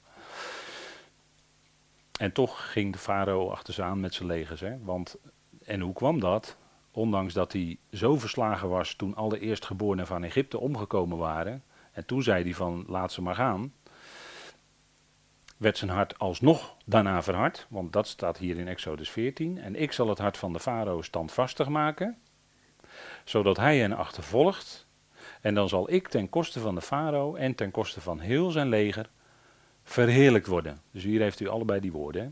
[2.19, 4.61] En toch ging de farao achter ze aan met zijn legers.
[4.61, 4.77] Hè?
[4.83, 5.17] Want,
[5.63, 6.57] en hoe kwam dat?
[6.95, 11.63] Ondanks dat hij zo verslagen was toen alle eerstgeborenen van Egypte omgekomen waren.
[11.91, 13.73] En toen zei hij van laat ze maar gaan
[15.57, 19.57] werd zijn hart alsnog daarna verhard, want dat staat hier in Exodus 14.
[19.57, 22.17] En ik zal het hart van de farao standvastig maken,
[23.23, 24.87] zodat hij hen achtervolgt.
[25.41, 28.69] En dan zal ik ten koste van de farao en ten koste van heel zijn
[28.69, 29.09] leger
[29.83, 30.79] verheerlijkt worden.
[30.91, 32.21] Dus hier heeft u allebei die woorden.
[32.23, 32.29] Hè?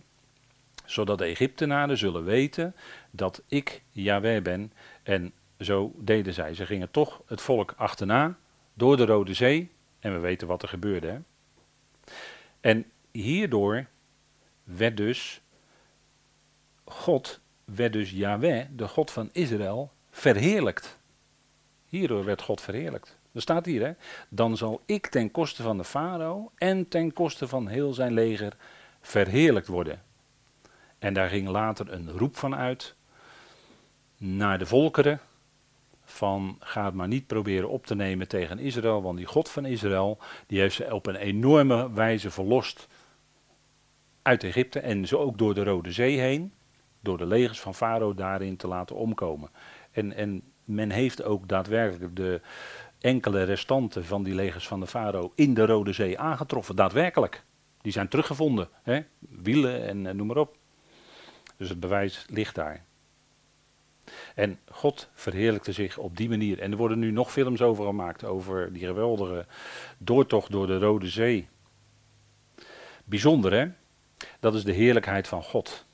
[0.85, 2.75] zodat de Egyptenaren zullen weten
[3.15, 4.73] dat ik Yahweh ben.
[5.03, 6.53] En zo deden zij.
[6.53, 8.37] Ze gingen toch het volk achterna
[8.73, 9.71] door de Rode Zee.
[9.99, 11.07] En we weten wat er gebeurde.
[11.07, 11.17] Hè?
[12.61, 13.85] En hierdoor
[14.63, 15.41] werd dus
[16.83, 20.99] God, werd dus Yahweh, de God van Israël, verheerlijkt.
[21.85, 23.17] Hierdoor werd God verheerlijkt.
[23.31, 23.93] Er staat hier, hè?
[24.29, 28.55] Dan zal ik ten koste van de farao en ten koste van heel zijn leger
[29.01, 30.01] verheerlijkt worden.
[30.99, 32.95] En daar ging later een roep van uit
[34.23, 35.19] naar de volkeren.
[36.03, 39.65] Van ga het maar niet proberen op te nemen tegen Israël, want die God van
[39.65, 42.87] Israël, die heeft ze op een enorme wijze verlost
[44.21, 46.53] uit Egypte en zo ook door de Rode Zee heen,
[46.99, 49.49] door de legers van Farao daarin te laten omkomen.
[49.91, 52.41] En, en men heeft ook daadwerkelijk de
[52.99, 57.43] enkele restanten van die legers van de Farao in de Rode Zee aangetroffen, daadwerkelijk.
[57.81, 59.01] Die zijn teruggevonden, hè?
[59.19, 60.57] wielen en, en noem maar op.
[61.57, 62.83] Dus het bewijs ligt daar.
[64.35, 66.59] En God verheerlijkte zich op die manier.
[66.59, 69.45] En er worden nu nog films over gemaakt, over die geweldige
[69.97, 71.47] doortocht door de Rode Zee.
[73.03, 73.67] Bijzonder hè?
[74.39, 75.85] Dat is de heerlijkheid van God.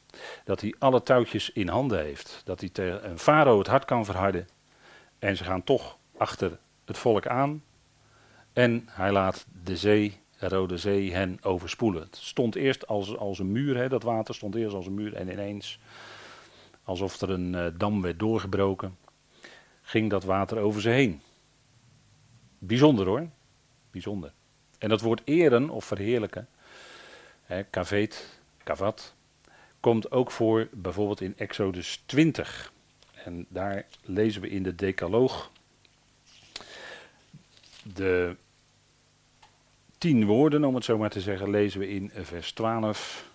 [0.43, 2.41] Dat hij alle touwtjes in handen heeft.
[2.45, 4.48] Dat hij tegen een farao het hart kan verharden.
[5.19, 7.63] En ze gaan toch achter het volk aan.
[8.54, 12.02] En hij laat de zee, de Rode Zee, hen overspoelen.
[12.02, 15.15] Het stond eerst als, als een muur, hè, dat water stond eerst als een muur.
[15.15, 15.80] En ineens,
[16.89, 18.97] alsof er een uh, dam werd doorgebroken,
[19.82, 21.21] ging dat water over ze heen.
[22.58, 23.30] Bijzonder hoor.
[23.91, 24.34] Bijzonder.
[24.78, 26.47] En dat woord eren of verheerlijken,
[27.43, 29.13] hè, kaveet, kavat,
[29.80, 32.71] komt ook voor bijvoorbeeld in Exodus 20.
[33.23, 35.52] En daar lezen we in de Decaloog
[37.84, 38.36] de
[39.97, 43.30] tien woorden, om het zo maar te zeggen, lezen we in vers 12.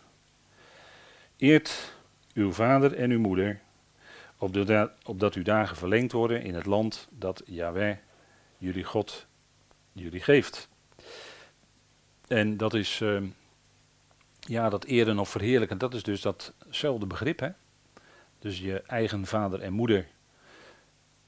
[1.36, 1.93] Eert
[2.34, 3.60] uw vader en uw moeder,
[5.04, 7.96] opdat uw dagen verlengd worden in het land dat Yahweh,
[8.58, 9.26] jullie God,
[9.92, 10.68] jullie geeft.
[12.26, 13.22] En dat is, uh,
[14.40, 17.48] ja, dat eren of verheerlijken, dat is dus datzelfde begrip, hè.
[18.38, 20.06] Dus je eigen vader en moeder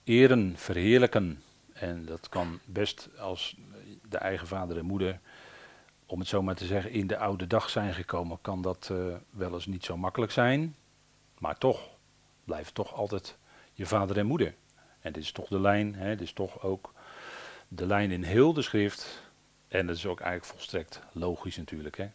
[0.05, 1.42] eren, verheerlijken.
[1.73, 3.57] En dat kan best als
[4.09, 5.21] de eigen vader en moeder,
[6.07, 9.14] om het zo maar te zeggen, in de oude dag zijn gekomen, kan dat uh,
[9.31, 10.75] wel eens niet zo makkelijk zijn.
[11.38, 11.88] Maar toch,
[12.44, 13.38] blijft toch altijd
[13.72, 14.55] je vader en moeder.
[15.01, 16.92] En dit is toch de lijn, hè, dit is toch ook
[17.68, 19.25] de lijn in heel de schrift.
[19.68, 21.96] En dat is ook eigenlijk volstrekt logisch natuurlijk.
[21.96, 22.09] Hè.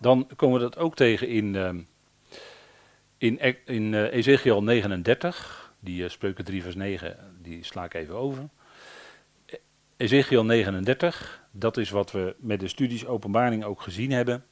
[0.00, 1.70] Dan komen we dat ook tegen in, uh,
[3.18, 8.14] in, in uh, Ezekiel 39, die uh, spreuken 3 vers 9, die sla ik even
[8.14, 8.48] over.
[9.96, 14.44] Ezekiel 39, dat is wat we met de studies openbaring ook gezien hebben.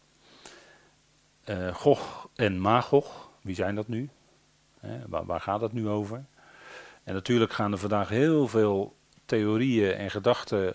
[1.51, 4.09] Uh, Gog en Magog, wie zijn dat nu?
[5.07, 6.25] waar, waar, gaat het nu over?
[7.05, 10.75] En natuurlijk gaan er vandaag heel veel theorieën en gedachten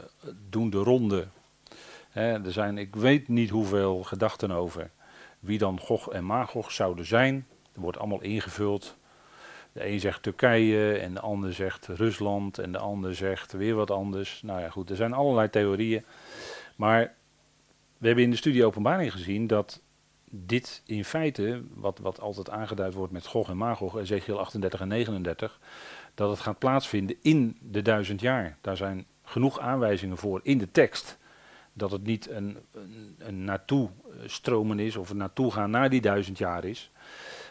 [0.50, 1.28] doen de ronde.
[2.14, 4.92] er zijn, ik weet niet hoeveel gedachten over
[5.42, 7.48] wie dan Gog en Magog zouden zijn.
[7.74, 8.98] Er wordt allemaal ingevuld.
[9.72, 13.92] De een zegt Turkije en de ander zegt Rusland en de ander zegt weer wat
[13.92, 14.42] anders.
[14.42, 16.06] Nou ja, goed, er zijn allerlei theorieën.
[16.76, 17.14] Maar
[17.98, 19.82] we hebben in de studie openbaring gezien dat
[20.32, 24.88] dit in feite, wat, wat altijd aangeduid wordt met Gog en Magog, Ezekiel 38 en
[24.88, 25.60] 39,
[26.14, 28.58] dat het gaat plaatsvinden in de duizend jaar.
[28.62, 31.18] Daar zijn genoeg aanwijzingen voor in de tekst.
[31.74, 33.90] Dat het niet een, een, een naartoe
[34.26, 36.92] stromen is of een naartoe gaan naar die duizend jaar is.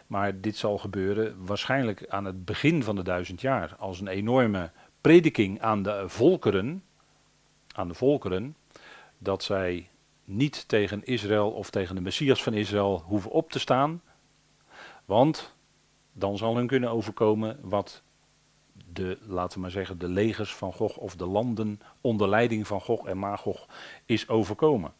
[0.06, 3.74] Maar dit zal gebeuren waarschijnlijk aan het begin van de duizend jaar.
[3.78, 6.82] Als een enorme prediking aan de volkeren.
[7.74, 8.56] Aan de volkeren.
[9.18, 9.88] Dat zij
[10.30, 14.02] niet tegen Israël of tegen de Messias van Israël hoeven op te staan.
[15.04, 15.54] Want
[16.12, 18.02] dan zal hun kunnen overkomen wat
[18.92, 22.80] de, laten we maar zeggen, de legers van Gog of de landen onder leiding van
[22.80, 23.66] Gog en Magog
[24.04, 24.92] is overkomen.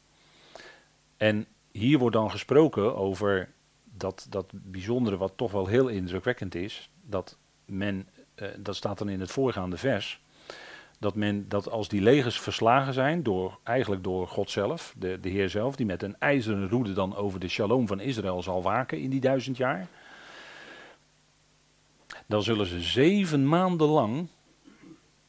[1.17, 3.53] En hier wordt dan gesproken over
[3.85, 9.09] dat, dat bijzondere wat toch wel heel indrukwekkend is, dat men, eh, dat staat dan
[9.09, 10.21] in het voorgaande vers,
[11.01, 15.29] dat men dat als die legers verslagen zijn, door, eigenlijk door God zelf, de, de
[15.29, 19.01] Heer zelf, die met een ijzeren roede dan over de shalom van Israël zal waken
[19.01, 19.89] in die duizend jaar,
[22.27, 24.29] dan zullen ze zeven maanden lang,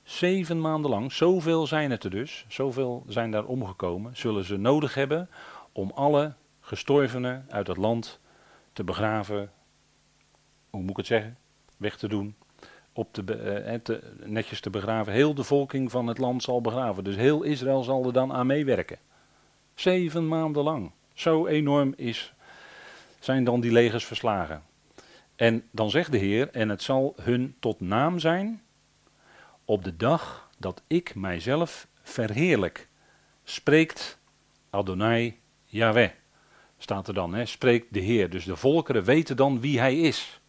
[0.04, 4.94] zeven maanden lang, zoveel zijn het er dus, zoveel zijn daar omgekomen, zullen ze nodig
[4.94, 5.30] hebben
[5.72, 8.20] om alle gestorvenen uit het land
[8.74, 9.52] te begraven,
[10.70, 11.38] hoe moet ik het zeggen,
[11.78, 12.36] weg te doen,
[12.94, 13.24] op te,
[13.68, 15.14] uh, te, netjes te begraven.
[15.14, 17.04] Heel de volking van het land zal begraven.
[17.04, 18.98] Dus heel Israël zal er dan aan meewerken.
[19.74, 20.92] Zeven maanden lang.
[21.14, 22.34] Zo enorm is
[23.20, 24.64] zijn dan die legers verslagen.
[25.36, 28.62] En dan zegt de Heer, en het zal hun tot naam zijn
[29.66, 32.88] op de dag dat ik mijzelf verheerlijk.
[33.44, 34.20] Spreekt
[34.70, 36.10] Adonai Yahweh.
[36.78, 37.46] Staat er dan, hè?
[37.46, 38.30] spreekt de Heer.
[38.30, 40.41] Dus de volkeren weten dan wie hij is.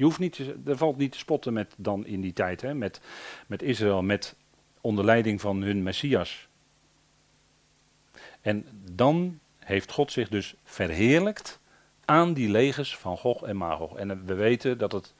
[0.00, 2.74] Je hoeft niet, er valt niet te spotten met dan in die tijd, hè?
[2.74, 3.00] Met,
[3.46, 4.36] met Israël, met
[4.80, 6.48] onder leiding van hun Messias.
[8.40, 11.60] En dan heeft God zich dus verheerlijkt
[12.04, 13.96] aan die legers van Gog en Magog.
[13.96, 15.14] En we weten dat het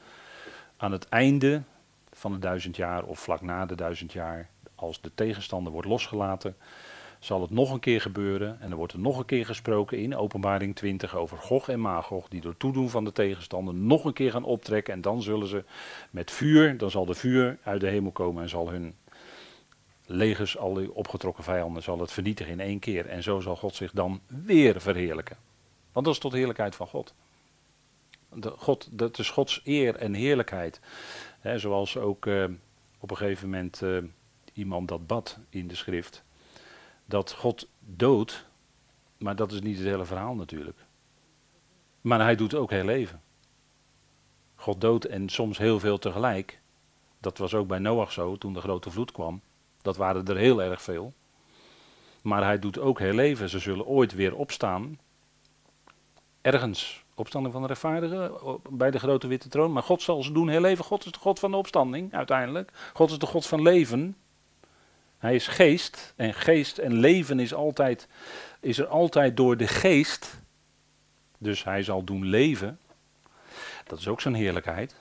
[0.76, 1.62] aan het einde
[2.12, 6.56] van de duizend jaar of vlak na de duizend jaar, als de tegenstander wordt losgelaten,
[7.20, 8.60] zal het nog een keer gebeuren.
[8.60, 12.28] En er wordt er nog een keer gesproken in Openbaring 20 over Gog en Magog,
[12.28, 14.94] die door toedoen van de tegenstander nog een keer gaan optrekken.
[14.94, 15.64] En dan zullen ze
[16.10, 18.94] met vuur, dan zal de vuur uit de hemel komen en zal hun
[20.06, 23.06] legers, al die opgetrokken vijanden, zal het vernietigen in één keer.
[23.06, 25.36] En zo zal God zich dan weer verheerlijken.
[25.92, 27.14] Want dat is tot heerlijkheid van God.
[28.34, 30.80] De God dat is Gods eer en heerlijkheid.
[31.56, 32.44] zoals ook eh,
[32.98, 33.98] op een gegeven moment uh,
[34.52, 36.22] iemand dat bad in de schrift.
[37.10, 38.46] Dat God doodt,
[39.18, 40.78] maar dat is niet het hele verhaal natuurlijk.
[42.00, 43.22] Maar hij doet ook heel leven.
[44.54, 46.60] God doodt en soms heel veel tegelijk.
[47.18, 49.40] Dat was ook bij Noach zo toen de grote vloed kwam.
[49.82, 51.12] Dat waren er heel erg veel.
[52.22, 53.48] Maar hij doet ook heel leven.
[53.48, 54.98] Ze zullen ooit weer opstaan.
[56.40, 57.04] Ergens.
[57.14, 58.32] Opstanding van de rechtvaardigen
[58.70, 59.72] bij de grote witte troon.
[59.72, 60.84] Maar God zal ze doen heel leven.
[60.84, 62.90] God is de God van de opstanding uiteindelijk.
[62.94, 64.16] God is de God van leven.
[65.20, 66.12] Hij is geest.
[66.16, 68.08] En geest en leven is, altijd,
[68.60, 70.40] is er altijd door de geest.
[71.38, 72.78] Dus hij zal doen leven.
[73.86, 74.94] Dat is ook zijn heerlijkheid.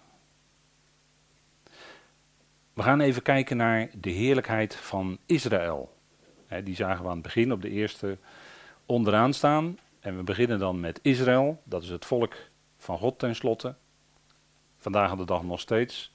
[2.73, 5.97] We gaan even kijken naar de heerlijkheid van Israël.
[6.63, 8.17] die zagen we aan het begin op de eerste
[8.85, 9.79] onderaan staan.
[9.99, 12.35] En we beginnen dan met Israël, dat is het volk
[12.77, 13.75] van God tenslotte.
[14.77, 16.13] Vandaag aan de dag nog steeds.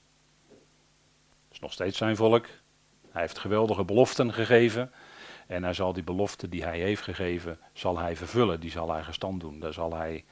[0.49, 2.47] Het is nog steeds zijn volk.
[3.15, 4.93] Hij heeft geweldige beloften gegeven.
[5.47, 8.61] En hij zal die beloften die hij heeft gegeven, zal hij vervullen.
[8.61, 9.61] Die zal hij gestand doen.
[9.61, 10.25] Daar zal hij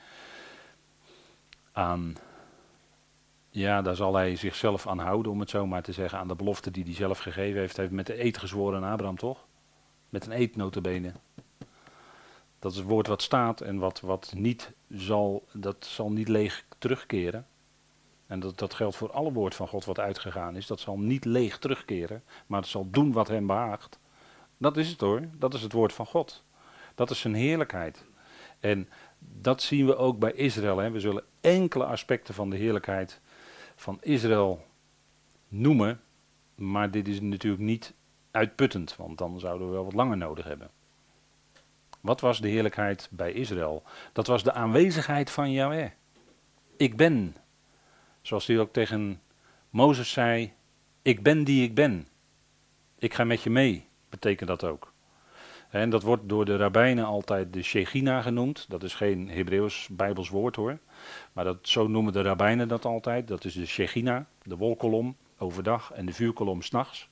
[1.73, 2.17] aan
[3.51, 6.35] ja, daar zal hij zichzelf aan houden, om het zo maar te zeggen, aan de
[6.35, 7.77] belofte die hij zelf gegeven heeft.
[7.77, 9.47] Hij heeft met de eed gezworen aan Abraham, toch?
[10.09, 11.13] Met een eed notabene.
[12.59, 16.65] Dat is het woord wat staat en wat, wat niet zal, dat zal niet leeg
[16.79, 17.47] terugkeren.
[18.33, 20.67] En dat, dat geldt voor alle woord van God wat uitgegaan is.
[20.67, 23.99] Dat zal niet leeg terugkeren, maar het zal doen wat hem behaagt.
[24.57, 26.45] Dat is het hoor, dat is het woord van God.
[26.95, 28.05] Dat is zijn heerlijkheid.
[28.61, 30.79] En dat zien we ook bij Israël.
[30.79, 30.91] Hè.
[30.91, 33.21] We zullen enkele aspecten van de heerlijkheid
[33.77, 34.67] van Israël
[35.49, 36.01] noemen.
[36.55, 37.95] Maar dit is natuurlijk niet
[38.31, 40.71] uitputtend, want dan zouden we wel wat langer nodig hebben.
[42.01, 43.83] Wat was de heerlijkheid bij Israël?
[44.13, 45.91] Dat was de aanwezigheid van Yahweh.
[46.77, 47.37] Ik ben.
[48.23, 49.21] Zoals hij ook tegen
[49.71, 50.53] Mozes zei:
[51.03, 52.09] Ik ben die ik ben.
[52.99, 54.93] Ik ga met je mee, betekent dat ook.
[55.71, 58.67] En dat wordt door de rabbijnen altijd de Shechina genoemd.
[58.69, 60.79] Dat is geen Hebreeuws Bijbels woord hoor.
[61.33, 63.29] Maar dat, zo noemen de rabbijnen dat altijd.
[63.29, 67.09] Dat is de Shechina, de wolkolom overdag en de vuurkolom s'nachts.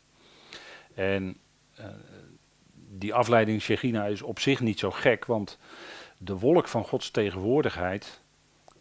[0.95, 1.37] En
[1.79, 1.87] uh,
[2.89, 5.59] die afleiding Shechina is op zich niet zo gek, want
[6.19, 8.21] de wolk van Gods tegenwoordigheid,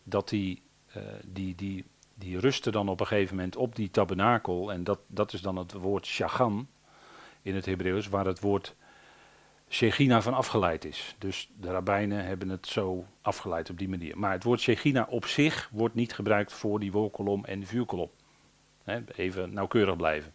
[0.03, 0.61] dat die,
[0.97, 1.85] uh, die, die,
[2.19, 4.71] die rustte dan op een gegeven moment op die tabernakel.
[4.71, 6.67] En dat, dat is dan het woord Shachan
[7.41, 8.75] in het Hebreeuws, waar het woord
[9.69, 11.15] Shechina van afgeleid is.
[11.17, 14.17] Dus de rabbijnen hebben het zo afgeleid op die manier.
[14.17, 18.10] Maar het woord Shechina op zich wordt niet gebruikt voor die wolkolom en vuurkolom.
[19.15, 20.34] even nauwkeurig blijven.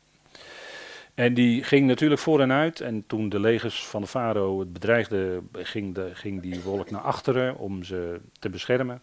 [1.15, 2.81] En die ging natuurlijk voor en uit.
[2.81, 7.01] En toen de legers van de farao het bedreigden, ging, de, ging die wolk naar
[7.01, 9.01] achteren om ze te beschermen.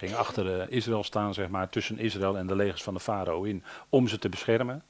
[0.00, 3.42] Ging achter eh, Israël staan, zeg maar, tussen Israël en de legers van de farao
[3.42, 4.82] in, om ze te beschermen.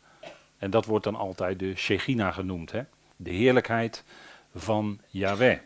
[0.59, 2.73] En dat wordt dan altijd de Shechina genoemd.
[2.73, 2.83] Hè?
[3.17, 4.05] de heerlijkheid
[4.55, 5.59] van Yahweh.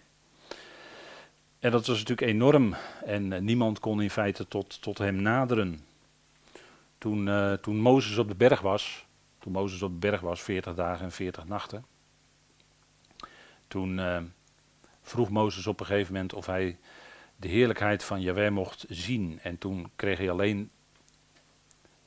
[1.59, 5.81] En dat was natuurlijk enorm en eh, niemand kon in feite tot, tot hem naderen.
[6.99, 9.07] Toen, uh, toen Mozes op de berg was,
[9.39, 11.85] toen Mozes op de berg was, 40 dagen en 40 nachten,
[13.69, 14.01] toen
[15.03, 16.79] vroeg Mozes op een gegeven moment of hij
[17.37, 19.39] de heerlijkheid van Yahweh mocht zien.
[19.43, 20.71] En toen kreeg hij alleen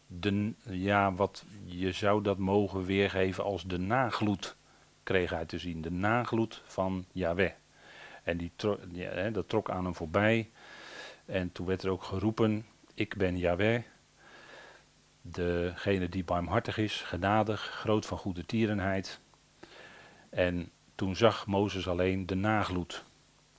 [0.08, 4.56] de, ja, wat je zou dat mogen weergeven als de nagloed
[5.04, 5.82] kreeg hij te zien.
[5.82, 7.52] De nagloed van Yahweh.
[8.24, 8.52] En die
[9.32, 10.50] dat trok aan hem voorbij.
[11.26, 13.84] En toen werd er ook geroepen: Ik ben Yahweh.
[15.22, 19.20] Degene die barmhartig is, genadig, groot van goede tierenheid.
[20.30, 23.06] En toen zag Mozes alleen de nagloed.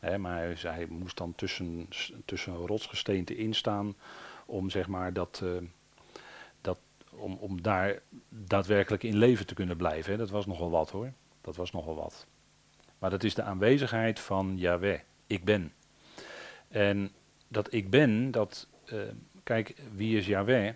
[0.00, 1.88] Maar hij, moest dan tussen,
[2.24, 3.94] tussen rotsgesteente instaan
[4.46, 5.56] om zeg maar dat, uh,
[6.60, 6.80] dat
[7.10, 10.18] om, om daar daadwerkelijk in leven te kunnen blijven.
[10.18, 11.12] Dat was nogal wat hoor.
[11.40, 12.26] Dat was nogal wat.
[12.98, 15.00] Maar dat is de aanwezigheid van Yahweh.
[15.26, 15.72] Ik ben.
[16.68, 17.12] En
[17.48, 19.02] dat ik ben, dat, uh,
[19.42, 20.74] kijk, wie is Yahweh?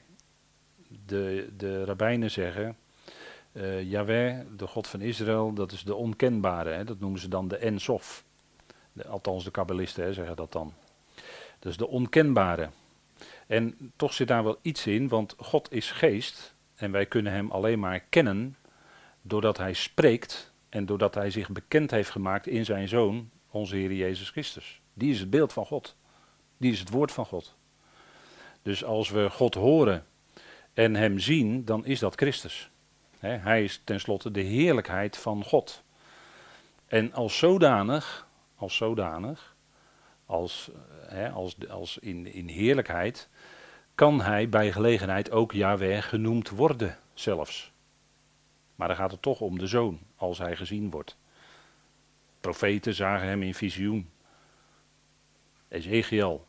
[1.07, 2.77] De, de rabbijnen zeggen,
[3.53, 6.71] uh, Yahweh, de God van Israël, dat is de onkenbare.
[6.71, 6.85] Hè?
[6.85, 8.25] Dat noemen ze dan de Ensof.
[9.09, 10.73] Althans, de kabbalisten zeggen dat dan.
[11.59, 12.69] Dus de onkenbare.
[13.47, 16.55] En toch zit daar wel iets in, want God is geest.
[16.75, 18.57] En wij kunnen hem alleen maar kennen
[19.23, 23.93] doordat hij spreekt en doordat hij zich bekend heeft gemaakt in zijn zoon, onze Heer
[23.93, 24.81] Jezus Christus.
[24.95, 25.97] Die is het beeld van God.
[26.57, 27.55] Die is het woord van God.
[28.63, 30.07] Dus als we God horen
[30.73, 32.71] en hem zien, dan is dat Christus.
[33.19, 35.83] hij is tenslotte de heerlijkheid van God.
[36.87, 38.27] En als zodanig,
[38.63, 39.57] als zodanig,
[40.27, 40.71] als,
[41.33, 43.29] als, als in, in heerlijkheid,
[43.95, 47.73] kan hij bij gelegenheid ook Yahweh genoemd worden zelfs.
[48.75, 51.17] Maar dan gaat het toch om de zoon, als hij gezien wordt.
[52.41, 54.11] Profeten zagen hem in visioen.
[55.69, 56.47] Ezekiel,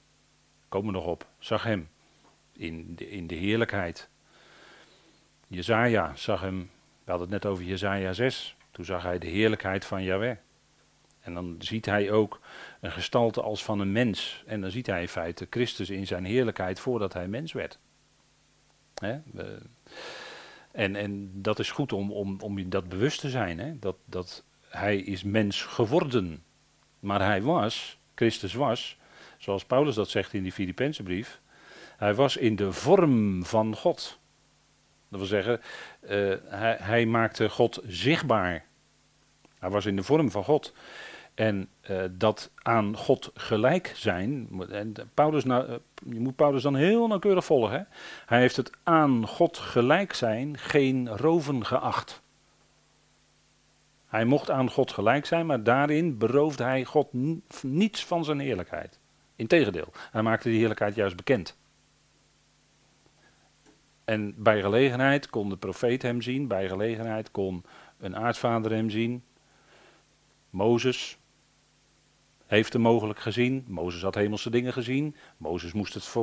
[0.70, 1.90] komen nog op, zag hem
[2.52, 4.10] in de, in de heerlijkheid.
[5.48, 6.60] Jezaja zag hem,
[7.04, 10.38] we hadden het net over Jezaja 6, toen zag hij de heerlijkheid van Yahweh.
[11.24, 12.40] En dan ziet hij ook
[12.80, 14.44] een gestalte als van een mens.
[14.46, 17.80] En dan ziet hij in feite Christus in zijn heerlijkheid voordat hij mens werd.
[18.94, 19.20] Hè?
[20.72, 23.60] En, en dat is goed om, om, om je dat bewust te zijn.
[23.60, 23.80] Hè?
[23.80, 26.44] Dat, dat hij is mens geworden.
[27.00, 28.98] Maar hij was, Christus was,
[29.38, 31.42] zoals Paulus dat zegt in die Filipijnse brief,
[31.98, 34.20] hij was in de vorm van God.
[35.10, 35.62] Dat wil zeggen,
[36.04, 36.10] uh,
[36.46, 38.66] hij, hij, maakte God zichtbaar.
[39.60, 40.74] Hij was in de vorm van God.
[41.34, 45.76] En uh, dat aan God gelijk zijn, en Paulus nou, uh,
[46.14, 47.78] je moet Paulus dan heel nauwkeurig volgen.
[47.78, 47.84] Hè?
[48.26, 52.22] Hij heeft het aan God gelijk zijn geen roven geacht.
[54.08, 57.08] Hij mocht aan God gelijk zijn, maar daarin beroofde hij God
[57.62, 59.00] niets van zijn heerlijkheid.
[59.36, 61.58] Integendeel, hij maakte die heerlijkheid juist bekend.
[64.06, 67.64] En bij gelegenheid kon de profeet hem zien, bij gelegenheid kon
[67.98, 69.24] een aartsvader hem zien.
[70.50, 71.18] Mozes,
[72.54, 73.66] heeft hem mogelijk gezien.
[73.68, 75.16] Mozes had hemelse dingen gezien.
[75.38, 76.14] Mozes moest het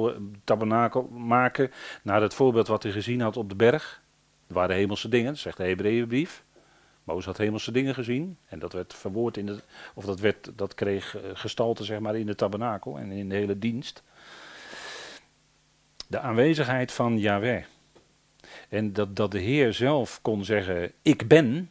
[0.44, 1.70] tabernakel maken
[2.02, 4.02] naar het voorbeeld wat hij gezien had op de berg.
[4.46, 6.44] Er waren hemelse dingen, zegt de Hebreeënbrief.
[7.04, 9.58] Mozes had hemelse dingen gezien en dat werd verwoord in de,
[9.94, 13.34] of dat, werd, dat kreeg eh, gestalte zeg maar in de tabernakel en in de
[13.34, 14.02] hele dienst.
[16.06, 17.64] De aanwezigheid van Yahweh.
[18.68, 21.70] En dat, dat de Heer zelf kon zeggen, ik ben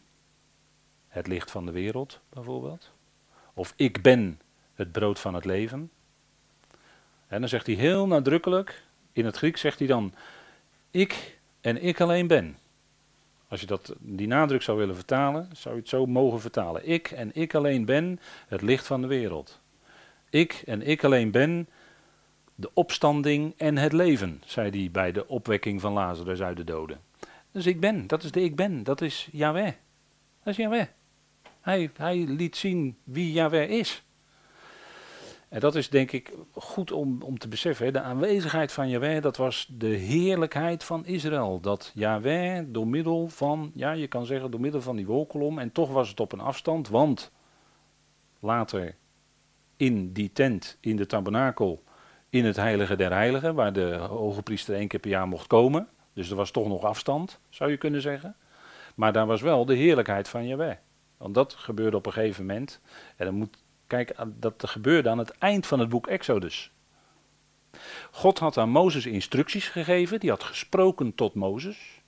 [1.08, 2.92] het licht van de wereld bijvoorbeeld.
[3.54, 4.40] Of ik ben
[4.80, 5.92] het brood van het leven.
[7.28, 10.14] En dan zegt hij heel nadrukkelijk, in het Grieks zegt hij dan,
[10.92, 12.58] ik en ik alleen ben.
[13.48, 16.88] Als je dat, die nadruk zou willen vertalen, zou je het zo mogen vertalen.
[16.88, 19.60] Ik en ik alleen ben het licht van de wereld.
[20.30, 21.68] Ik en ik alleen ben
[22.56, 27.00] de opstanding en het leven, zei hij bij de opwekking van Lazarus uit de doden.
[27.52, 29.74] Dus ik ben, dat is de ik ben, dat is Yahweh.
[30.44, 30.86] Dat is Yahweh.
[31.62, 34.04] Hij, hij liet zien wie Yahweh is.
[35.50, 37.94] En dat is denk ik goed om, om te beseffen.
[37.94, 41.60] De aanwezigheid van Yahweh, dat was de heerlijkheid van Israël.
[41.60, 45.72] Dat Yahweh door middel van, ja je kan zeggen door middel van die wolkolom, en
[45.72, 47.32] toch was het op een afstand, want
[48.40, 48.96] later
[49.78, 51.84] in die tent, in de tabernakel,
[52.30, 55.88] in het heilige der heiligen, waar de hoge priester één keer per jaar mocht komen.
[56.14, 58.36] Dus er was toch nog afstand, zou je kunnen zeggen.
[58.96, 60.76] Maar daar was wel de heerlijkheid van Yahweh.
[61.18, 62.82] Want dat gebeurde op een gegeven moment.
[63.16, 63.58] En dan moet,
[63.90, 66.72] kijk, dat gebeurde aan het eind van het boek Exodus.
[68.12, 72.02] God had aan Mozes instructies gegeven, die had gesproken tot Mozes.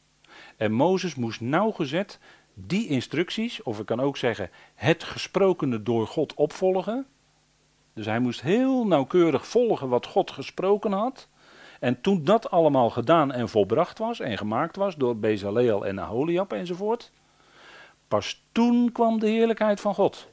[0.58, 2.20] En Mozes moest nauwgezet
[2.54, 7.08] die instructies, of ik kan ook zeggen het gesprokene door God opvolgen.
[7.94, 11.28] Dus hij moest heel nauwkeurig volgen wat God gesproken had.
[11.80, 16.54] En toen dat allemaal gedaan en volbracht was en gemaakt was door Bezaleel en Aholiab
[16.54, 17.12] enzovoort,
[18.08, 20.31] Pas toen kwam de heerlijkheid van God.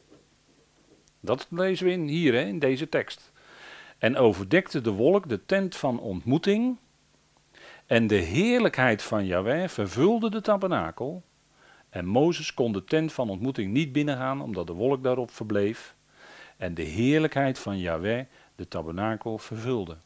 [1.21, 3.33] Dat lezen we in hier, hè, in deze tekst.
[3.99, 6.77] En overdekte de wolk de tent van ontmoeting.
[7.87, 11.23] En de heerlijkheid van Yahweh vervulde de tabernakel.
[11.89, 15.95] En Mozes kon de tent van ontmoeting niet binnengaan, omdat de wolk daarop verbleef.
[16.57, 18.25] En de heerlijkheid van Yahweh
[18.57, 19.97] de tabernakel vervulde.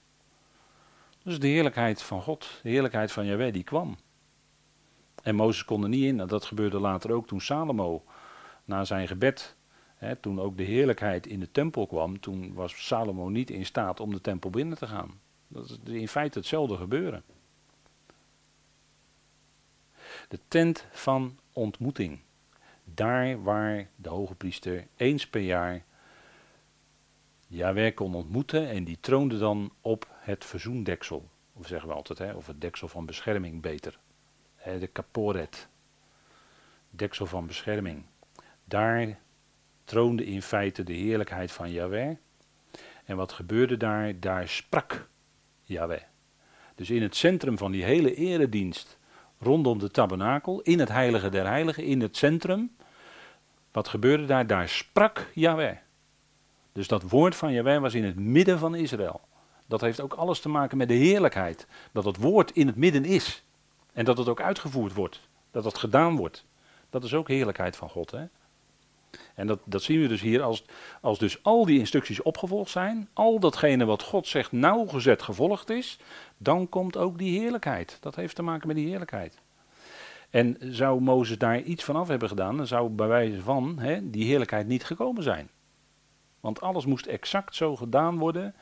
[1.23, 3.97] Dus de heerlijkheid van God, de heerlijkheid van Yahweh, die kwam.
[5.23, 6.21] En Mozes kon er niet in.
[6.21, 8.05] En dat gebeurde later ook toen Salomo
[8.65, 9.57] na zijn gebed
[10.21, 14.13] Toen ook de heerlijkheid in de tempel kwam, toen was Salomo niet in staat om
[14.13, 15.21] de tempel binnen te gaan.
[15.49, 17.23] Dat is in feite hetzelfde gebeuren.
[20.29, 22.19] De tent van ontmoeting.
[22.85, 25.85] Daar waar de hoge priester eens per jaar
[27.53, 31.29] Jaweh kon ontmoeten en die troonde dan op het verzoendeksel.
[31.53, 33.99] Of zeggen we altijd, of het deksel van bescherming beter.
[34.79, 35.69] De kaporet.
[36.91, 38.05] Deksel van bescherming.
[38.65, 39.19] Daar
[39.85, 42.17] troonde in feite de heerlijkheid van Yahweh.
[43.05, 44.21] En wat gebeurde daar?
[44.21, 45.09] Daar sprak
[45.63, 46.03] Yahweh.
[46.75, 48.99] Dus in het centrum van die hele eredienst
[49.39, 52.77] rondom de tabernakel, in het heilige der heiligen, in het centrum.
[53.73, 54.47] Wat gebeurde daar?
[54.47, 55.77] Daar sprak Yahweh.
[56.73, 59.21] Dus dat woord van Yahweh was in het midden van Israël.
[59.67, 61.67] Dat heeft ook alles te maken met de heerlijkheid.
[61.93, 63.45] Dat het woord in het midden is.
[63.93, 65.21] En dat het ook uitgevoerd wordt.
[65.51, 66.45] Dat het gedaan wordt.
[66.91, 68.11] Dat is ook heerlijkheid van God.
[68.11, 68.25] Hè?
[69.35, 70.65] En dat, dat zien we dus hier als,
[71.01, 73.09] als dus al die instructies opgevolgd zijn.
[73.13, 75.99] Al datgene wat God zegt nauwgezet gevolgd is.
[76.37, 77.97] Dan komt ook die heerlijkheid.
[78.01, 79.41] Dat heeft te maken met die heerlijkheid.
[80.31, 84.11] En zou Mozes daar iets van af hebben gedaan, dan zou bij wijze van hè,
[84.11, 85.49] die heerlijkheid niet gekomen zijn.
[86.41, 88.55] Want alles moest exact zo gedaan worden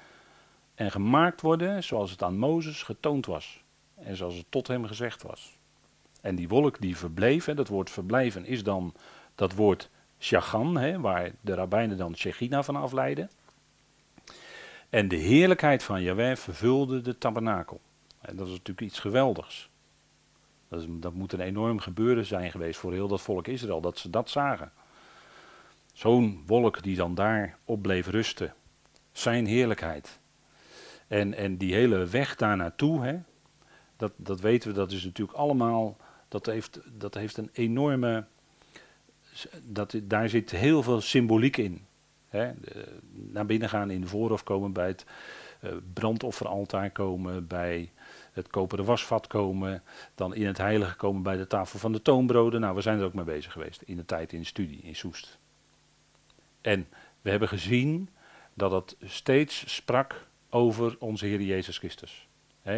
[0.74, 3.62] en gemaakt worden zoals het aan Mozes getoond was.
[3.94, 5.58] En zoals het tot hem gezegd was.
[6.20, 8.94] En die wolk die verbleef, hè, dat woord verblijven is dan
[9.34, 9.90] dat woord
[10.76, 13.30] hè, waar de rabbijnen dan Shechina van afleiden.
[14.88, 17.80] En de heerlijkheid van Yahweh vervulde de tabernakel.
[18.20, 19.70] En dat is natuurlijk iets geweldigs.
[20.68, 23.98] Dat, is, dat moet een enorm gebeuren zijn geweest voor heel dat volk Israël, dat
[23.98, 24.72] ze dat zagen.
[25.92, 28.54] Zo'n wolk die dan daar op bleef rusten.
[29.12, 30.18] Zijn heerlijkheid.
[31.08, 33.22] En, en die hele weg daar naartoe,
[33.96, 35.96] dat, dat weten we, dat is natuurlijk allemaal,
[36.28, 38.24] dat heeft, dat heeft een enorme,
[39.62, 41.84] dat, daar zit heel veel symboliek in.
[42.28, 42.52] Hè.
[43.12, 45.04] naar binnen gaan in de voorhof komen, bij het
[45.64, 47.90] uh, brandofferaltaar komen, bij
[48.32, 49.82] het koperen wasvat komen,
[50.14, 52.60] dan in het heilige komen bij de tafel van de toonbroden.
[52.60, 54.96] Nou, we zijn er ook mee bezig geweest in de tijd in de studie in
[54.96, 55.38] Soest.
[56.60, 56.88] En
[57.22, 58.08] we hebben gezien
[58.54, 62.28] dat het steeds sprak over onze Heer Jezus Christus.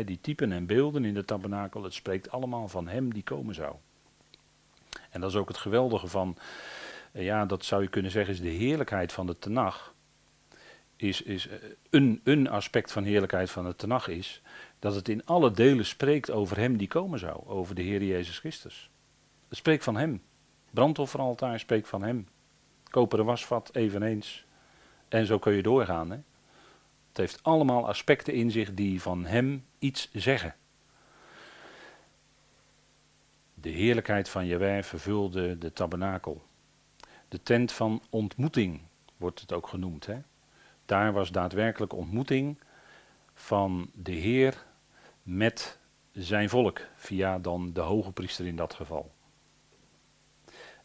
[0.05, 3.75] die typen en beelden in de tabernakel, het spreekt allemaal van Hem die komen zou.
[5.11, 6.37] En dat is ook het geweldige van,
[7.13, 9.95] eh, ja, dat zou je kunnen zeggen, is de heerlijkheid van de Tenach.
[10.97, 11.59] Is, is eh,
[11.91, 14.43] een, een aspect van heerlijkheid van de Tenach is
[14.79, 18.39] dat het in alle delen spreekt over Hem die komen zou, over de Heer Jezus
[18.39, 18.91] Christus.
[19.49, 20.23] Het spreekt van Hem.
[20.71, 22.29] Brandofferaltaar spreekt van Hem.
[22.91, 24.45] Koperen wasvat eveneens.
[25.09, 26.11] En zo kun je doorgaan.
[26.11, 26.19] Hè?
[27.13, 30.55] Het heeft allemaal aspecten in zich die van hem iets zeggen.
[33.63, 36.43] De heerlijkheid van Jehovah vervulde de tabernakel.
[37.29, 38.81] De tent van ontmoeting
[39.17, 40.07] wordt het ook genoemd.
[40.07, 40.19] Hè?
[40.87, 42.59] Daar was daadwerkelijk ontmoeting
[43.35, 44.65] van de Heer
[45.23, 45.79] met
[46.13, 49.13] zijn volk, via dan de hoge priester in dat geval.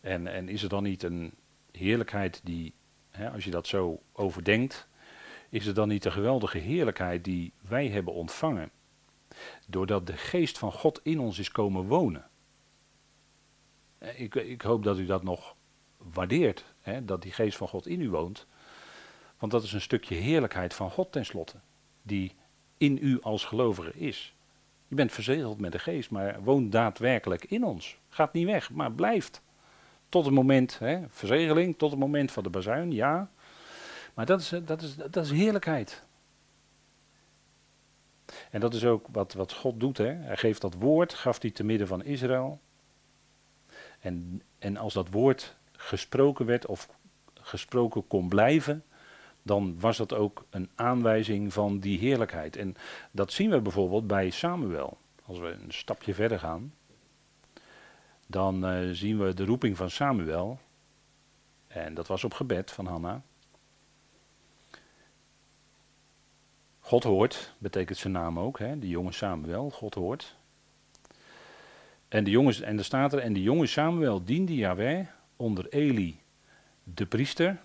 [0.01, 1.33] En, en is er dan niet een
[1.71, 2.73] heerlijkheid die,
[3.11, 4.87] hè, als je dat zo overdenkt,
[5.49, 8.71] is het dan niet de geweldige heerlijkheid die wij hebben ontvangen?
[9.67, 12.25] Doordat de geest van God in ons is komen wonen.
[13.99, 15.55] Ik, ik hoop dat u dat nog
[15.97, 18.45] waardeert, hè, dat die geest van God in u woont.
[19.37, 21.55] Want dat is een stukje heerlijkheid van God tenslotte,
[22.01, 22.35] die
[22.77, 24.35] in u als gelovige is.
[24.87, 27.97] Je bent verzegeld met de geest, maar woont daadwerkelijk in ons.
[28.09, 29.41] Gaat niet weg, maar blijft.
[30.09, 33.29] Tot het moment, hè, verzegeling, tot het moment van de bazuin, ja.
[34.13, 36.05] Maar dat is, dat is, dat is heerlijkheid.
[38.51, 39.97] En dat is ook wat, wat God doet.
[39.97, 40.13] Hè.
[40.13, 42.59] Hij geeft dat woord, gaf hij te midden van Israël.
[43.99, 46.89] En, en als dat woord gesproken werd of
[47.33, 48.83] gesproken kon blijven,
[49.41, 52.55] dan was dat ook een aanwijzing van die heerlijkheid.
[52.55, 52.75] En
[53.11, 54.97] dat zien we bijvoorbeeld bij Samuel.
[55.25, 56.71] Als we een stapje verder gaan
[58.27, 60.59] dan uh, zien we de roeping van Samuel.
[61.67, 63.21] En dat was op gebed van Hanna.
[66.79, 70.35] God hoort, betekent zijn naam ook, hè, de jonge Samuel, God hoort.
[72.07, 76.19] En, de jongens, en er staat er, en de jonge Samuel diende Yahweh onder Eli,
[76.83, 77.57] de priester.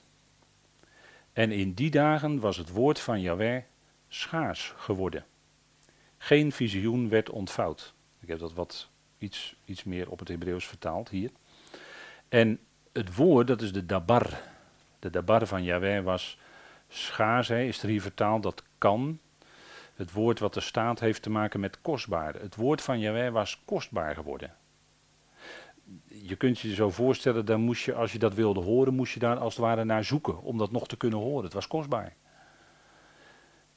[1.32, 3.62] En in die dagen was het woord van Yahweh
[4.08, 5.24] schaars geworden.
[6.18, 7.94] Geen visioen werd ontvouwd.
[8.20, 8.88] Ik heb dat wat
[9.18, 11.30] iets, iets meer op het Hebreeuws vertaald hier.
[12.28, 12.60] En
[12.92, 14.40] het woord, dat is de dabar.
[14.98, 16.38] De dabar van Yahweh was
[16.88, 19.18] schaars, is er hier vertaald, dat kan.
[19.94, 22.34] Het woord wat er staat heeft te maken met kostbaar.
[22.34, 24.54] Het woord van Yahweh was kostbaar geworden.
[26.06, 29.20] je kunt je zo voorstellen, dan moest je, als je dat wilde horen, moest je
[29.20, 31.44] daar als het ware naar zoeken om dat nog te kunnen horen.
[31.44, 32.14] Het was kostbaar.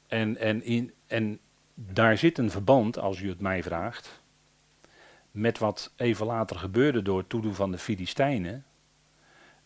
[0.06, 1.38] En, en, in, en
[1.74, 4.22] daar zit een verband, als u het mij vraagt,
[5.30, 8.64] met wat even later gebeurde door het toedoen van de Filistijnen.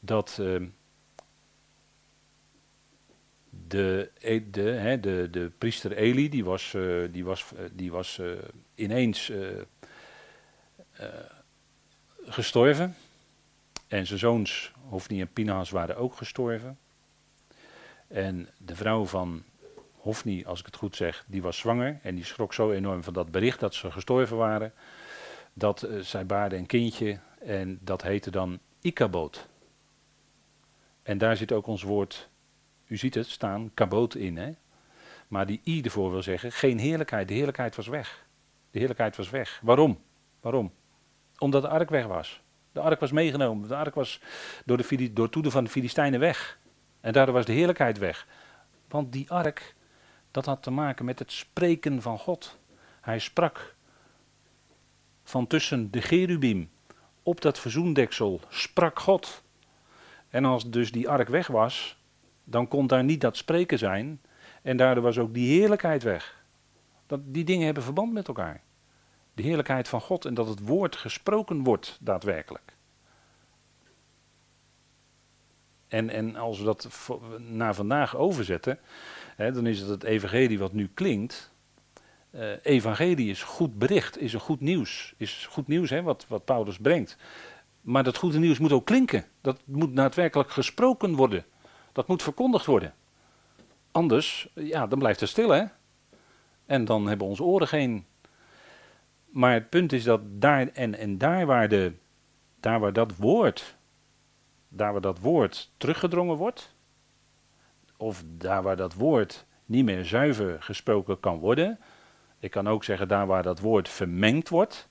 [0.01, 0.66] Dat uh,
[3.70, 7.90] de, e, de, hè, de, de priester Eli, die was, uh, die was, uh, die
[7.90, 8.32] was uh,
[8.74, 9.32] ineens
[12.24, 12.96] gestorven.
[13.88, 16.78] En zijn zoons, Hofni en Pinhas, waren ook gestorven.
[18.08, 19.42] En de vrouw van
[19.96, 21.98] Hofni, als ik het goed zeg, die was zwanger.
[22.02, 24.72] En die schrok zo enorm van dat bericht dat ze gestorven waren.
[25.52, 27.18] Dat zij baarde een kindje.
[27.38, 29.48] En dat heette dan Ikaboot.
[31.02, 32.28] En daar zit ook ons woord,
[32.91, 34.36] u ziet het staan, kaboot in.
[34.36, 34.53] Hè?
[35.28, 37.28] Maar die i ervoor wil zeggen, geen heerlijkheid.
[37.28, 38.26] De heerlijkheid was weg.
[38.70, 39.61] De heerlijkheid was weg.
[39.62, 40.01] Waarom?
[40.41, 40.72] Waarom?
[41.38, 42.41] Omdat de ark weg was.
[42.72, 43.68] De ark was meegenomen.
[43.68, 44.20] De ark was
[44.64, 46.59] door, de, door toeden van de Filistijnen weg.
[47.01, 48.26] En daardoor was de heerlijkheid weg.
[48.88, 49.74] Want die ark,
[50.30, 52.59] dat had te maken met het spreken van God.
[53.01, 53.74] Hij sprak
[55.24, 56.70] van tussen de gerubim
[57.22, 59.43] op dat verzoendeksel, sprak God.
[60.28, 61.99] En als dus die ark weg was,
[62.51, 64.20] dan kon daar niet dat spreken zijn.
[64.62, 66.44] En daardoor was ook die heerlijkheid weg.
[67.07, 68.62] Dat, die dingen hebben verband met elkaar.
[69.34, 72.76] De heerlijkheid van God en dat het woord gesproken wordt daadwerkelijk.
[75.88, 76.88] En, en als we dat
[77.38, 78.78] naar vandaag overzetten,
[79.36, 81.53] hè, dan is het het evangelie wat nu klinkt.
[82.30, 85.14] Uh, evangelie is goed bericht, is een goed nieuws.
[85.16, 87.16] Is goed nieuws hè, wat, wat Paulus brengt.
[87.80, 89.24] Maar dat goede nieuws moet ook klinken.
[89.40, 91.44] Dat moet daadwerkelijk gesproken worden.
[91.93, 92.95] Dat moet verkondigd worden.
[93.91, 95.64] Anders, ja, dan blijft het stil hè.
[96.66, 98.07] En dan hebben onze oren geen.
[99.30, 101.93] Maar het punt is dat daar en, en daar waar, de,
[102.61, 103.78] daar waar dat woord
[104.72, 106.74] daar waar dat woord teruggedrongen wordt,
[107.97, 111.78] of daar waar dat woord niet meer zuiver gesproken kan worden,
[112.38, 114.88] ik kan ook zeggen daar waar dat woord vermengd wordt,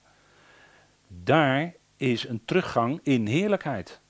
[1.07, 4.01] daar is een teruggang in heerlijkheid.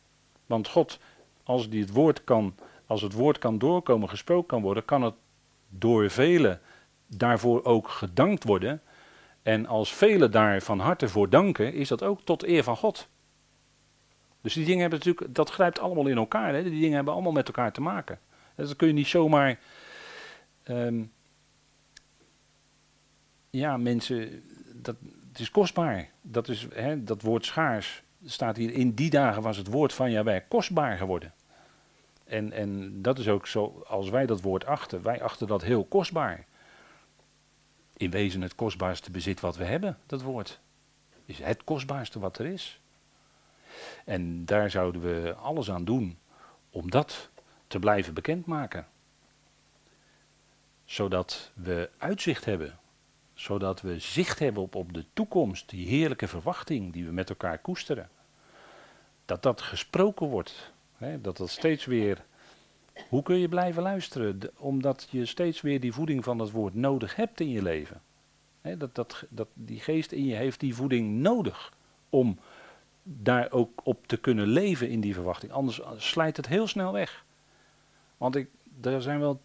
[0.45, 0.99] Want God,
[1.43, 2.55] als, die het, woord kan,
[2.89, 5.13] als het woord kan doorkomen, gesproken kan worden, kan het
[5.69, 6.61] door velen
[7.07, 8.81] daarvoor ook gedankt worden.
[9.41, 13.07] En als velen daar van harte voor danken, is dat ook tot eer van God.
[14.41, 16.53] Dus die dingen hebben natuurlijk, dat grijpt allemaal in elkaar.
[16.53, 16.63] Hè?
[16.63, 18.19] Die dingen hebben allemaal met elkaar te maken.
[18.55, 19.59] Dat kun je niet zomaar.
[20.69, 21.11] Um,
[23.49, 24.95] ja, mensen, dat,
[25.27, 26.09] het is kostbaar.
[26.21, 28.71] Dat, is, hè, dat woord schaars staat hier.
[28.71, 31.33] In die dagen was het woord van Jawij kostbaar geworden.
[32.29, 35.85] En, en dat is ook zo, als wij dat woord achten, wij achten dat heel
[35.85, 36.45] kostbaar.
[37.97, 40.59] In wezen het kostbaarste bezit wat we hebben, dat woord.
[41.25, 42.79] Is het kostbaarste wat er is.
[44.05, 46.17] En daar zouden we alles aan doen
[46.69, 47.29] om dat
[47.67, 48.87] te blijven bekendmaken.
[50.85, 52.79] Zodat we uitzicht hebben.
[53.33, 57.57] Zodat we zicht hebben op, op de toekomst, die heerlijke verwachting die we met elkaar
[57.57, 58.09] koesteren.
[59.25, 60.73] Dat dat gesproken wordt.
[61.21, 62.25] Dat dat steeds weer.
[63.09, 64.39] Hoe kun je blijven luisteren?
[64.57, 68.01] omdat je steeds weer die voeding van dat woord nodig hebt in je leven.
[68.77, 71.73] Dat, dat, dat die geest in je heeft die voeding nodig
[72.09, 72.39] om
[73.03, 75.51] daar ook op te kunnen leven in die verwachting.
[75.51, 77.25] Anders slijt het heel snel weg.
[78.17, 78.49] Want ik,
[78.81, 79.41] er zijn wel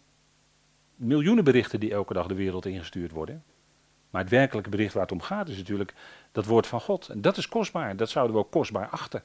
[0.95, 3.43] miljoenen berichten die elke dag de wereld ingestuurd worden.
[4.09, 5.93] Maar het werkelijke bericht waar het om gaat is natuurlijk
[6.31, 7.09] dat woord van God.
[7.09, 7.95] En dat is kostbaar.
[7.95, 9.23] Dat zouden we ook kostbaar achten.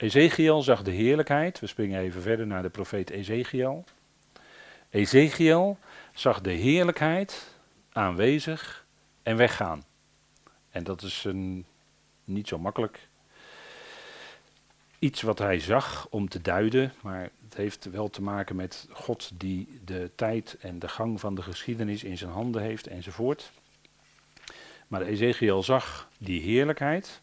[0.00, 1.60] Ezekiel zag de heerlijkheid.
[1.60, 3.84] We springen even verder naar de profeet Ezekiel.
[4.90, 5.78] Ezekiel
[6.14, 7.54] zag de heerlijkheid
[7.92, 8.86] aanwezig
[9.22, 9.84] en weggaan.
[10.70, 11.64] En dat is een,
[12.24, 13.08] niet zo makkelijk
[14.98, 19.30] iets wat hij zag om te duiden, maar het heeft wel te maken met God
[19.34, 23.52] die de tijd en de gang van de geschiedenis in zijn handen heeft enzovoort.
[24.88, 27.20] Maar Ezekiel zag die heerlijkheid.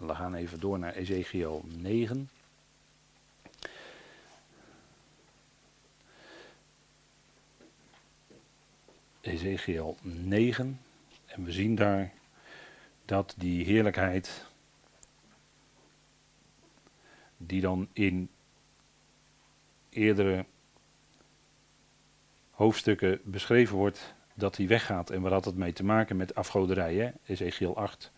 [0.00, 2.30] We gaan even door naar Ezekiel 9.
[9.20, 10.80] Ezekiel 9.
[11.26, 12.12] En we zien daar
[13.04, 14.46] dat die heerlijkheid,
[17.36, 18.30] die dan in
[19.88, 20.44] eerdere
[22.50, 25.10] hoofdstukken beschreven wordt, dat die weggaat.
[25.10, 26.94] En waar had het mee te maken met afgoderij?
[26.94, 27.10] Hè?
[27.24, 28.12] Ezekiel 8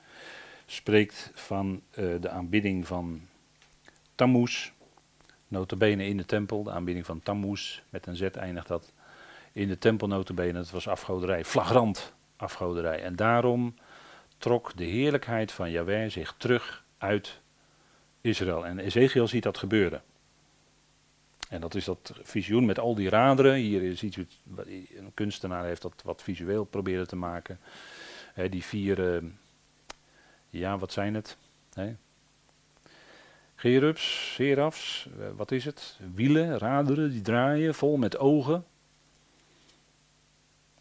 [0.73, 3.21] spreekt van uh, de aanbidding van
[4.15, 4.71] Tammuz,
[5.49, 8.93] notabene in de tempel, de aanbidding van Tammuz, met een z eindigt dat,
[9.53, 13.03] in de tempel notabene, dat was afgoderij, flagrant afgoderij.
[13.03, 13.75] En daarom
[14.39, 17.41] trok de heerlijkheid van Yahweh zich terug uit
[18.21, 18.67] Israël.
[18.67, 20.03] En Ezekiel ziet dat gebeuren.
[21.49, 23.55] En dat is dat visioen met al die raderen.
[23.55, 24.39] Hier u het,
[24.97, 27.59] een kunstenaar heeft dat wat visueel proberen te maken.
[28.51, 29.31] die vier, uh,
[30.53, 31.37] ja wat zijn het?
[31.75, 31.95] He.
[33.55, 35.99] Gerubs, serafs, uh, wat is het?
[36.15, 38.67] Wielen, raderen die draaien vol met ogen.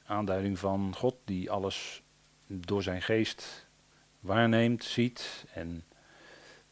[0.06, 2.02] Aanduiding van God die alles
[2.48, 3.68] door zijn geest
[4.20, 5.84] waarneemt, ziet en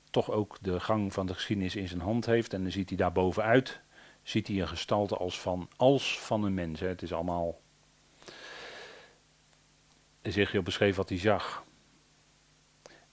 [0.09, 2.53] toch ook de gang van de geschiedenis in zijn hand heeft.
[2.53, 3.79] En dan ziet hij daar bovenuit,
[4.23, 6.79] ziet hij een gestalte als van, als van een mens.
[6.79, 6.87] Hè.
[6.87, 7.59] Het is allemaal,
[10.21, 11.67] Ezekiel beschreef wat hij zag.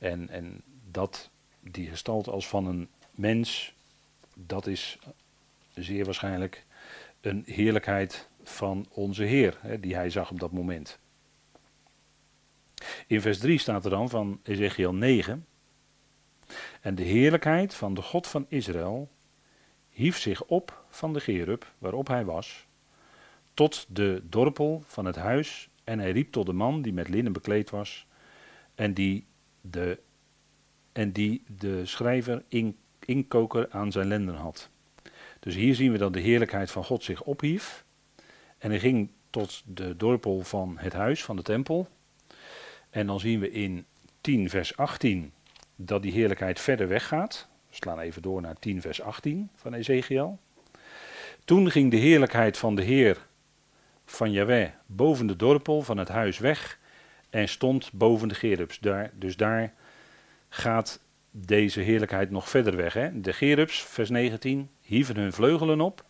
[0.07, 1.31] En, en dat,
[1.61, 3.75] die gestalte als van een mens,
[4.35, 4.99] dat is
[5.75, 6.65] zeer waarschijnlijk
[7.21, 10.99] een heerlijkheid van onze Heer, hè, die hij zag op dat moment.
[13.07, 15.47] In vers 3 staat er dan van Ezekiel 9.
[16.81, 19.09] En de heerlijkheid van de God van Israël
[19.91, 22.67] hief zich op van de gerub waarop hij was,
[23.55, 27.33] tot de dorpel van het huis, en hij riep tot de man die met linnen
[27.33, 28.07] bekleed was,
[28.75, 29.27] en die
[29.71, 29.99] de,
[30.93, 34.71] en die de schrijver in, inkoker aan zijn lenden had.
[35.41, 37.85] Dus hier zien we dat de heerlijkheid van God zich ophief,
[38.59, 41.89] en hij ging tot de dorpel van het huis, van de tempel,
[42.91, 43.85] en dan zien we in
[44.21, 45.33] 10 vers 18
[45.77, 47.49] dat die heerlijkheid verder weggaat.
[47.69, 50.39] We slaan even door naar 10 vers 18 van Ezekiel.
[51.45, 53.27] Toen ging de heerlijkheid van de Heer
[54.05, 56.79] van Yahweh boven de dorpel van het huis weg
[57.37, 58.79] en stond boven de gerubs.
[58.79, 59.73] Daar, dus daar
[60.49, 62.93] gaat deze heerlijkheid nog verder weg.
[62.93, 63.21] Hè?
[63.21, 66.05] De gerubs, vers 19, hieven hun vleugelen op,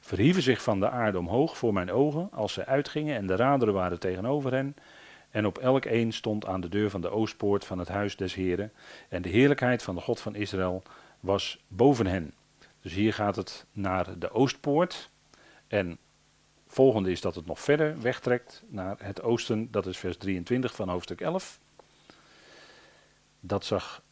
[0.00, 3.74] verhieven zich van de aarde omhoog voor mijn ogen als ze uitgingen en de raderen
[3.74, 4.76] waren tegenover hen.
[5.30, 8.34] En op elk een stond aan de deur van de oostpoort van het huis des
[8.34, 8.72] Heren.
[9.08, 10.82] En de heerlijkheid van de God van Israël
[11.20, 12.32] was boven hen.
[12.80, 15.10] Dus hier gaat het naar de oostpoort.
[15.68, 15.98] En
[16.72, 19.70] volgende is dat het nog verder wegtrekt naar het oosten.
[19.70, 21.58] Dat is vers 23 van hoofdstuk 11.
[23.40, 24.02] Dat zag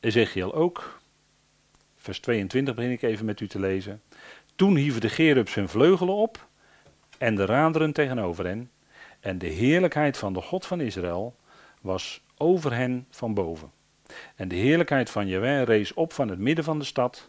[0.00, 1.00] Ezekiel ook.
[1.96, 4.02] Vers 22 begin ik even met u te lezen.
[4.56, 6.48] Toen hieven de gerubs hun vleugelen op
[7.18, 8.70] en de raderen tegenover hen.
[9.20, 11.36] En de heerlijkheid van de God van Israël
[11.80, 13.70] was over hen van boven.
[14.36, 17.28] En de heerlijkheid van Jehovah rees op van het midden van de stad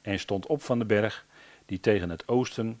[0.00, 1.26] en stond op van de berg
[1.66, 2.80] die tegen het oosten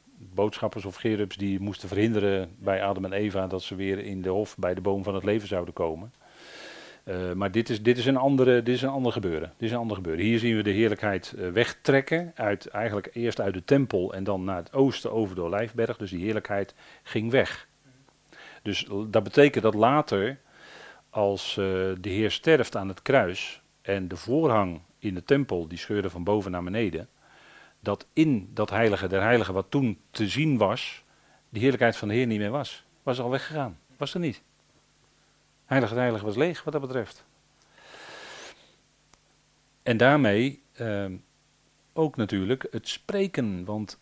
[0.33, 4.29] boodschappers of gerubs die moesten verhinderen bij Adam en Eva dat ze weer in de
[4.29, 6.13] hof bij de boom van het leven zouden komen.
[7.05, 9.53] Uh, maar dit is, dit, is een andere, dit is een ander gebeuren.
[9.57, 10.25] Dit is een ander gebeuren.
[10.25, 14.43] Hier zien we de heerlijkheid uh, wegtrekken, uit, eigenlijk eerst uit de tempel en dan
[14.43, 15.97] naar het oosten over de Olijfberg.
[15.97, 17.67] Dus die heerlijkheid ging weg.
[18.61, 20.39] Dus dat betekent dat later,
[21.09, 26.09] als de Heer sterft aan het kruis en de voorhang in de tempel, die scheurde
[26.09, 27.09] van boven naar beneden,
[27.81, 31.03] dat in dat heilige der heiligen wat toen te zien was,
[31.49, 32.85] die heerlijkheid van de Heer niet meer was.
[33.03, 33.79] Was al weggegaan.
[33.97, 34.41] Was er niet.
[35.65, 37.25] Heilige der heilige was leeg wat dat betreft.
[39.83, 41.05] En daarmee eh,
[41.93, 43.99] ook natuurlijk het spreken, want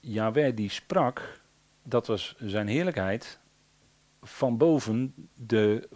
[0.00, 1.40] Yahweh die sprak,
[1.82, 3.38] dat was zijn heerlijkheid
[4.22, 5.88] van boven de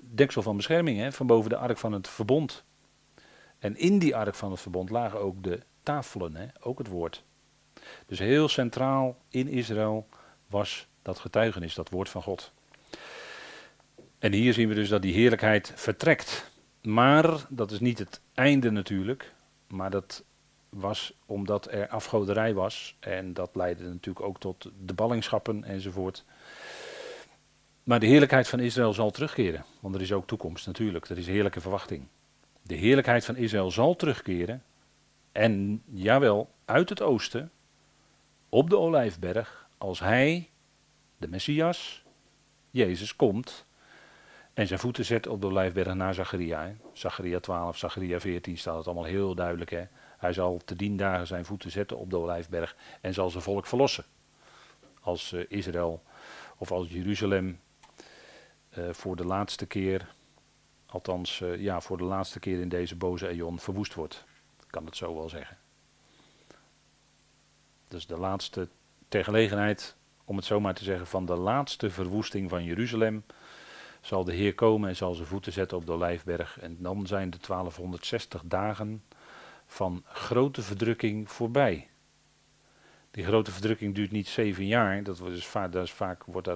[0.00, 2.64] deksel van bescherming, hè, van boven de ark van het verbond.
[3.58, 7.24] En in die ark van het verbond lagen ook de tafelen, hè, ook het woord.
[8.06, 10.08] Dus heel centraal in Israël
[10.46, 12.52] was dat getuigenis, dat woord van God.
[14.18, 16.50] En hier zien we dus dat die heerlijkheid vertrekt.
[16.82, 19.32] Maar dat is niet het einde natuurlijk,
[19.66, 20.24] maar dat
[20.68, 22.96] was omdat er afgoderij was.
[23.00, 26.24] En dat leidde natuurlijk ook tot de ballingschappen enzovoort.
[27.82, 31.26] Maar de heerlijkheid van Israël zal terugkeren, want er is ook toekomst natuurlijk, er is
[31.26, 32.06] heerlijke verwachting.
[32.62, 34.62] De heerlijkheid van Israël zal terugkeren.
[35.32, 37.50] En jawel, uit het oosten,
[38.48, 40.50] op de olijfberg, als hij,
[41.16, 42.04] de Messias,
[42.70, 43.66] Jezus, komt
[44.54, 46.74] en zijn voeten zet op de olijfberg naar Zacharia.
[46.92, 49.70] Zacharia 12, Zacharia 14 staat het allemaal heel duidelijk.
[49.70, 49.84] Hè?
[50.18, 53.66] Hij zal te dien dagen zijn voeten zetten op de olijfberg en zal zijn volk
[53.66, 54.04] verlossen.
[55.00, 56.02] Als uh, Israël
[56.56, 57.60] of als Jeruzalem
[58.78, 60.14] uh, voor de laatste keer
[60.86, 64.24] althans uh, ja, voor de laatste keer in deze boze eon verwoest wordt.
[64.70, 65.56] Kan het zo wel zeggen.
[67.88, 68.68] Dus de laatste,
[69.08, 73.24] ter gelegenheid, om het zo maar te zeggen, van de laatste verwoesting van Jeruzalem
[74.00, 76.60] zal de Heer komen en zal zijn voeten zetten op de Olijfberg.
[76.60, 79.02] En dan zijn de 1260 dagen
[79.66, 81.88] van grote verdrukking voorbij.
[83.10, 85.02] Die grote verdrukking duurt niet zeven jaar.
[85.02, 86.48] Dat, is vaak, vaak wordt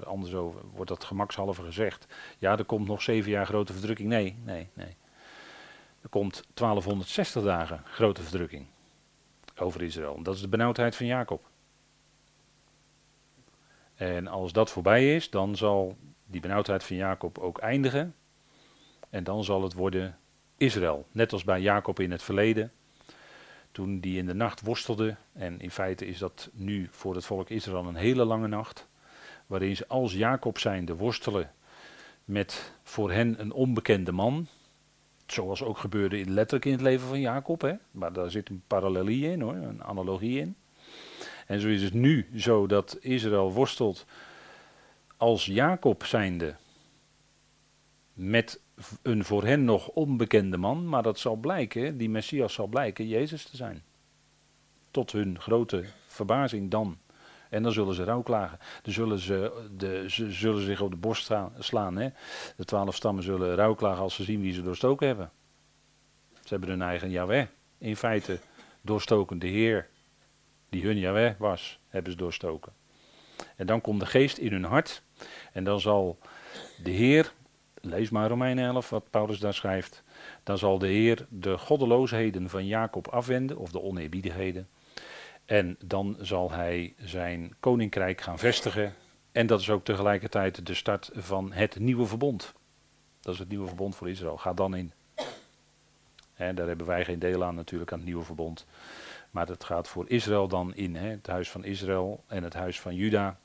[0.73, 2.07] wordt dat gemakshalve gezegd.
[2.39, 4.09] Ja, er komt nog zeven jaar grote verdrukking.
[4.09, 4.97] Nee, nee, nee.
[6.05, 8.67] Er komt 1260 dagen grote verdrukking
[9.57, 10.23] over Israël.
[10.23, 11.47] Dat is de benauwdheid van Jacob.
[13.95, 15.97] En als dat voorbij is, dan zal
[16.27, 18.15] die benauwdheid van Jacob ook eindigen.
[19.11, 20.19] En dan zal het worden
[20.57, 21.07] Israël.
[21.11, 22.73] Net als bij Jacob in het verleden.
[23.73, 25.17] Toen die in de nacht worstelde.
[25.33, 28.89] En in feite is dat nu voor het volk Israël een hele lange nacht.
[29.47, 31.53] Waarin ze als Jacob zijnde worstelen
[32.25, 34.47] met voor hen een onbekende man.
[35.27, 37.61] Zoals ook gebeurde letterlijk in het leven van Jacob.
[37.61, 37.73] Hè?
[37.91, 40.57] Maar daar zit een parallelie in hoor, een analogie in.
[41.47, 44.07] En zo is het nu zo dat Israël worstelt
[45.17, 46.57] als Jacob zijnde
[48.13, 48.61] met
[49.03, 53.45] een voor hen nog onbekende man, maar dat zal blijken, die Messias zal blijken Jezus
[53.45, 53.83] te zijn.
[54.91, 56.99] Tot hun grote verbazing dan.
[57.55, 58.59] En dan zullen ze rouwklagen.
[58.83, 61.97] Dan zullen ze, de, ze zullen zich op de borst slaan.
[61.97, 62.09] Hè?
[62.57, 65.31] De twaalf stammen zullen rouwklagen als ze zien wie ze doorstoken hebben.
[66.33, 67.47] Ze hebben hun eigen Yahweh
[67.79, 68.39] in feite
[68.81, 69.39] doorstoken.
[69.39, 69.89] De Heer
[70.69, 72.73] die hun Yahweh was, hebben ze doorstoken.
[73.57, 75.03] En dan komt de geest in hun hart.
[75.53, 76.19] En dan zal
[76.83, 77.33] de Heer,
[77.81, 80.03] lees maar Romeinen 11 wat Paulus daar schrijft.
[80.43, 84.69] Dan zal de Heer de goddeloosheden van Jacob afwenden, of de oneerbiedigheden.
[85.45, 88.95] En dan zal hij zijn koninkrijk gaan vestigen.
[89.33, 92.53] En dat is ook tegelijkertijd de start van het nieuwe verbond.
[93.21, 94.37] Dat is het nieuwe verbond voor Israël.
[94.37, 94.93] Ga dan in.
[96.37, 98.67] Daar hebben wij geen deel aan natuurlijk aan het nieuwe verbond.
[99.31, 100.97] Maar dat gaat voor Israël dan in.
[100.97, 101.09] Hè?
[101.09, 103.39] Het huis van Israël en het huis van Juda.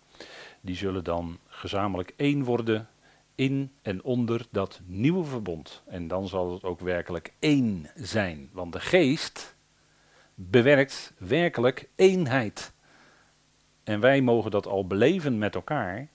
[0.61, 2.87] Die zullen dan gezamenlijk één worden
[3.35, 5.81] in en onder dat nieuwe verbond.
[5.85, 8.49] En dan zal het ook werkelijk één zijn.
[8.51, 9.55] Want de geest
[10.41, 12.71] bewerkt werkelijk eenheid.
[13.83, 16.07] En wij mogen dat al beleven met elkaar.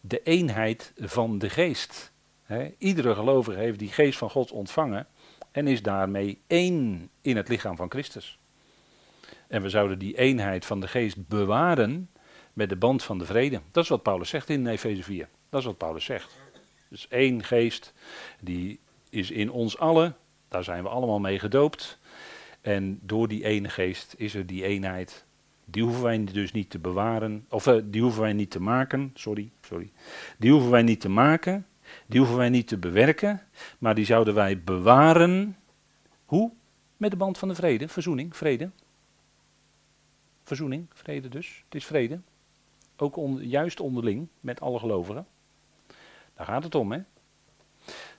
[0.00, 2.12] De eenheid van de geest.
[2.78, 5.06] iedere gelovige heeft die geest van God ontvangen
[5.50, 8.38] en is daarmee één in het lichaam van Christus.
[9.46, 12.10] En we zouden die eenheid van de geest bewaren
[12.52, 13.60] met de band van de vrede.
[13.70, 15.28] Dat is wat Paulus zegt in Efeze 4.
[15.48, 16.38] Dat is wat Paulus zegt.
[16.88, 17.92] Dus één geest,
[18.40, 18.80] die
[19.10, 20.16] is in ons allen.
[20.48, 21.98] Daar zijn we allemaal mee gedoopt.
[22.62, 25.24] En door die ene geest is er die eenheid.
[25.64, 27.46] Die hoeven wij dus niet te bewaren.
[27.48, 29.10] Of uh, die hoeven wij niet te maken.
[29.14, 29.90] Sorry, sorry.
[30.38, 31.66] Die hoeven wij niet te maken.
[32.06, 33.42] Die hoeven wij niet te bewerken.
[33.78, 35.56] Maar die zouden wij bewaren.
[36.24, 36.50] Hoe?
[36.96, 37.88] Met de band van de vrede.
[37.88, 38.70] Verzoening, vrede.
[40.42, 41.62] Verzoening, vrede dus.
[41.64, 42.20] Het is vrede.
[42.96, 45.26] Ook juist onderling met alle gelovigen.
[46.34, 47.00] Daar gaat het om, hè?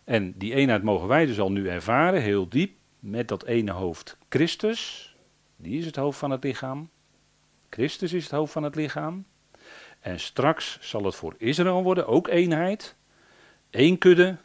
[0.03, 4.17] En die eenheid mogen wij dus al nu ervaren, heel diep, met dat ene hoofd
[4.29, 5.15] Christus.
[5.55, 6.89] Die is het hoofd van het lichaam.
[7.69, 9.25] Christus is het hoofd van het lichaam.
[9.99, 12.95] En straks zal het voor Israël worden, ook eenheid.
[13.69, 14.37] Eén kudde,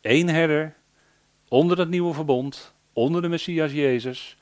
[0.00, 0.74] één herder,
[1.48, 4.36] onder het nieuwe verbond, onder de Messias Jezus.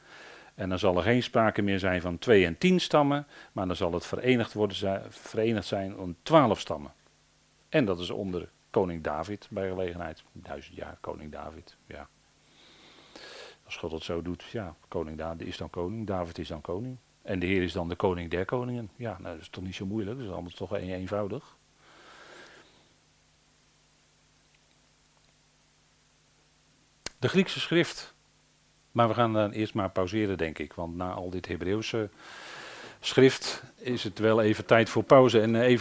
[0.54, 3.76] En dan zal er geen sprake meer zijn van twee en tien stammen, maar dan
[3.76, 6.92] zal het verenigd, worden, verenigd zijn om twaalf stammen.
[7.68, 10.22] En dat is onder koning David bij gelegenheid.
[10.32, 12.08] Duizend jaar koning David, ja.
[13.66, 16.96] Als God het zo doet, ja, koning David is dan koning, David is dan koning.
[17.22, 18.90] En de Heer is dan de koning der koningen.
[18.96, 21.56] Ja, nou, dat is toch niet zo moeilijk, dat is allemaal toch een eenvoudig.
[27.18, 28.14] De Griekse schrift
[28.96, 30.72] maar we gaan dan eerst maar pauzeren, denk ik.
[30.72, 32.10] Want na al dit Hebreeuwse
[33.00, 35.74] schrift is het wel even tijd voor pauze en even.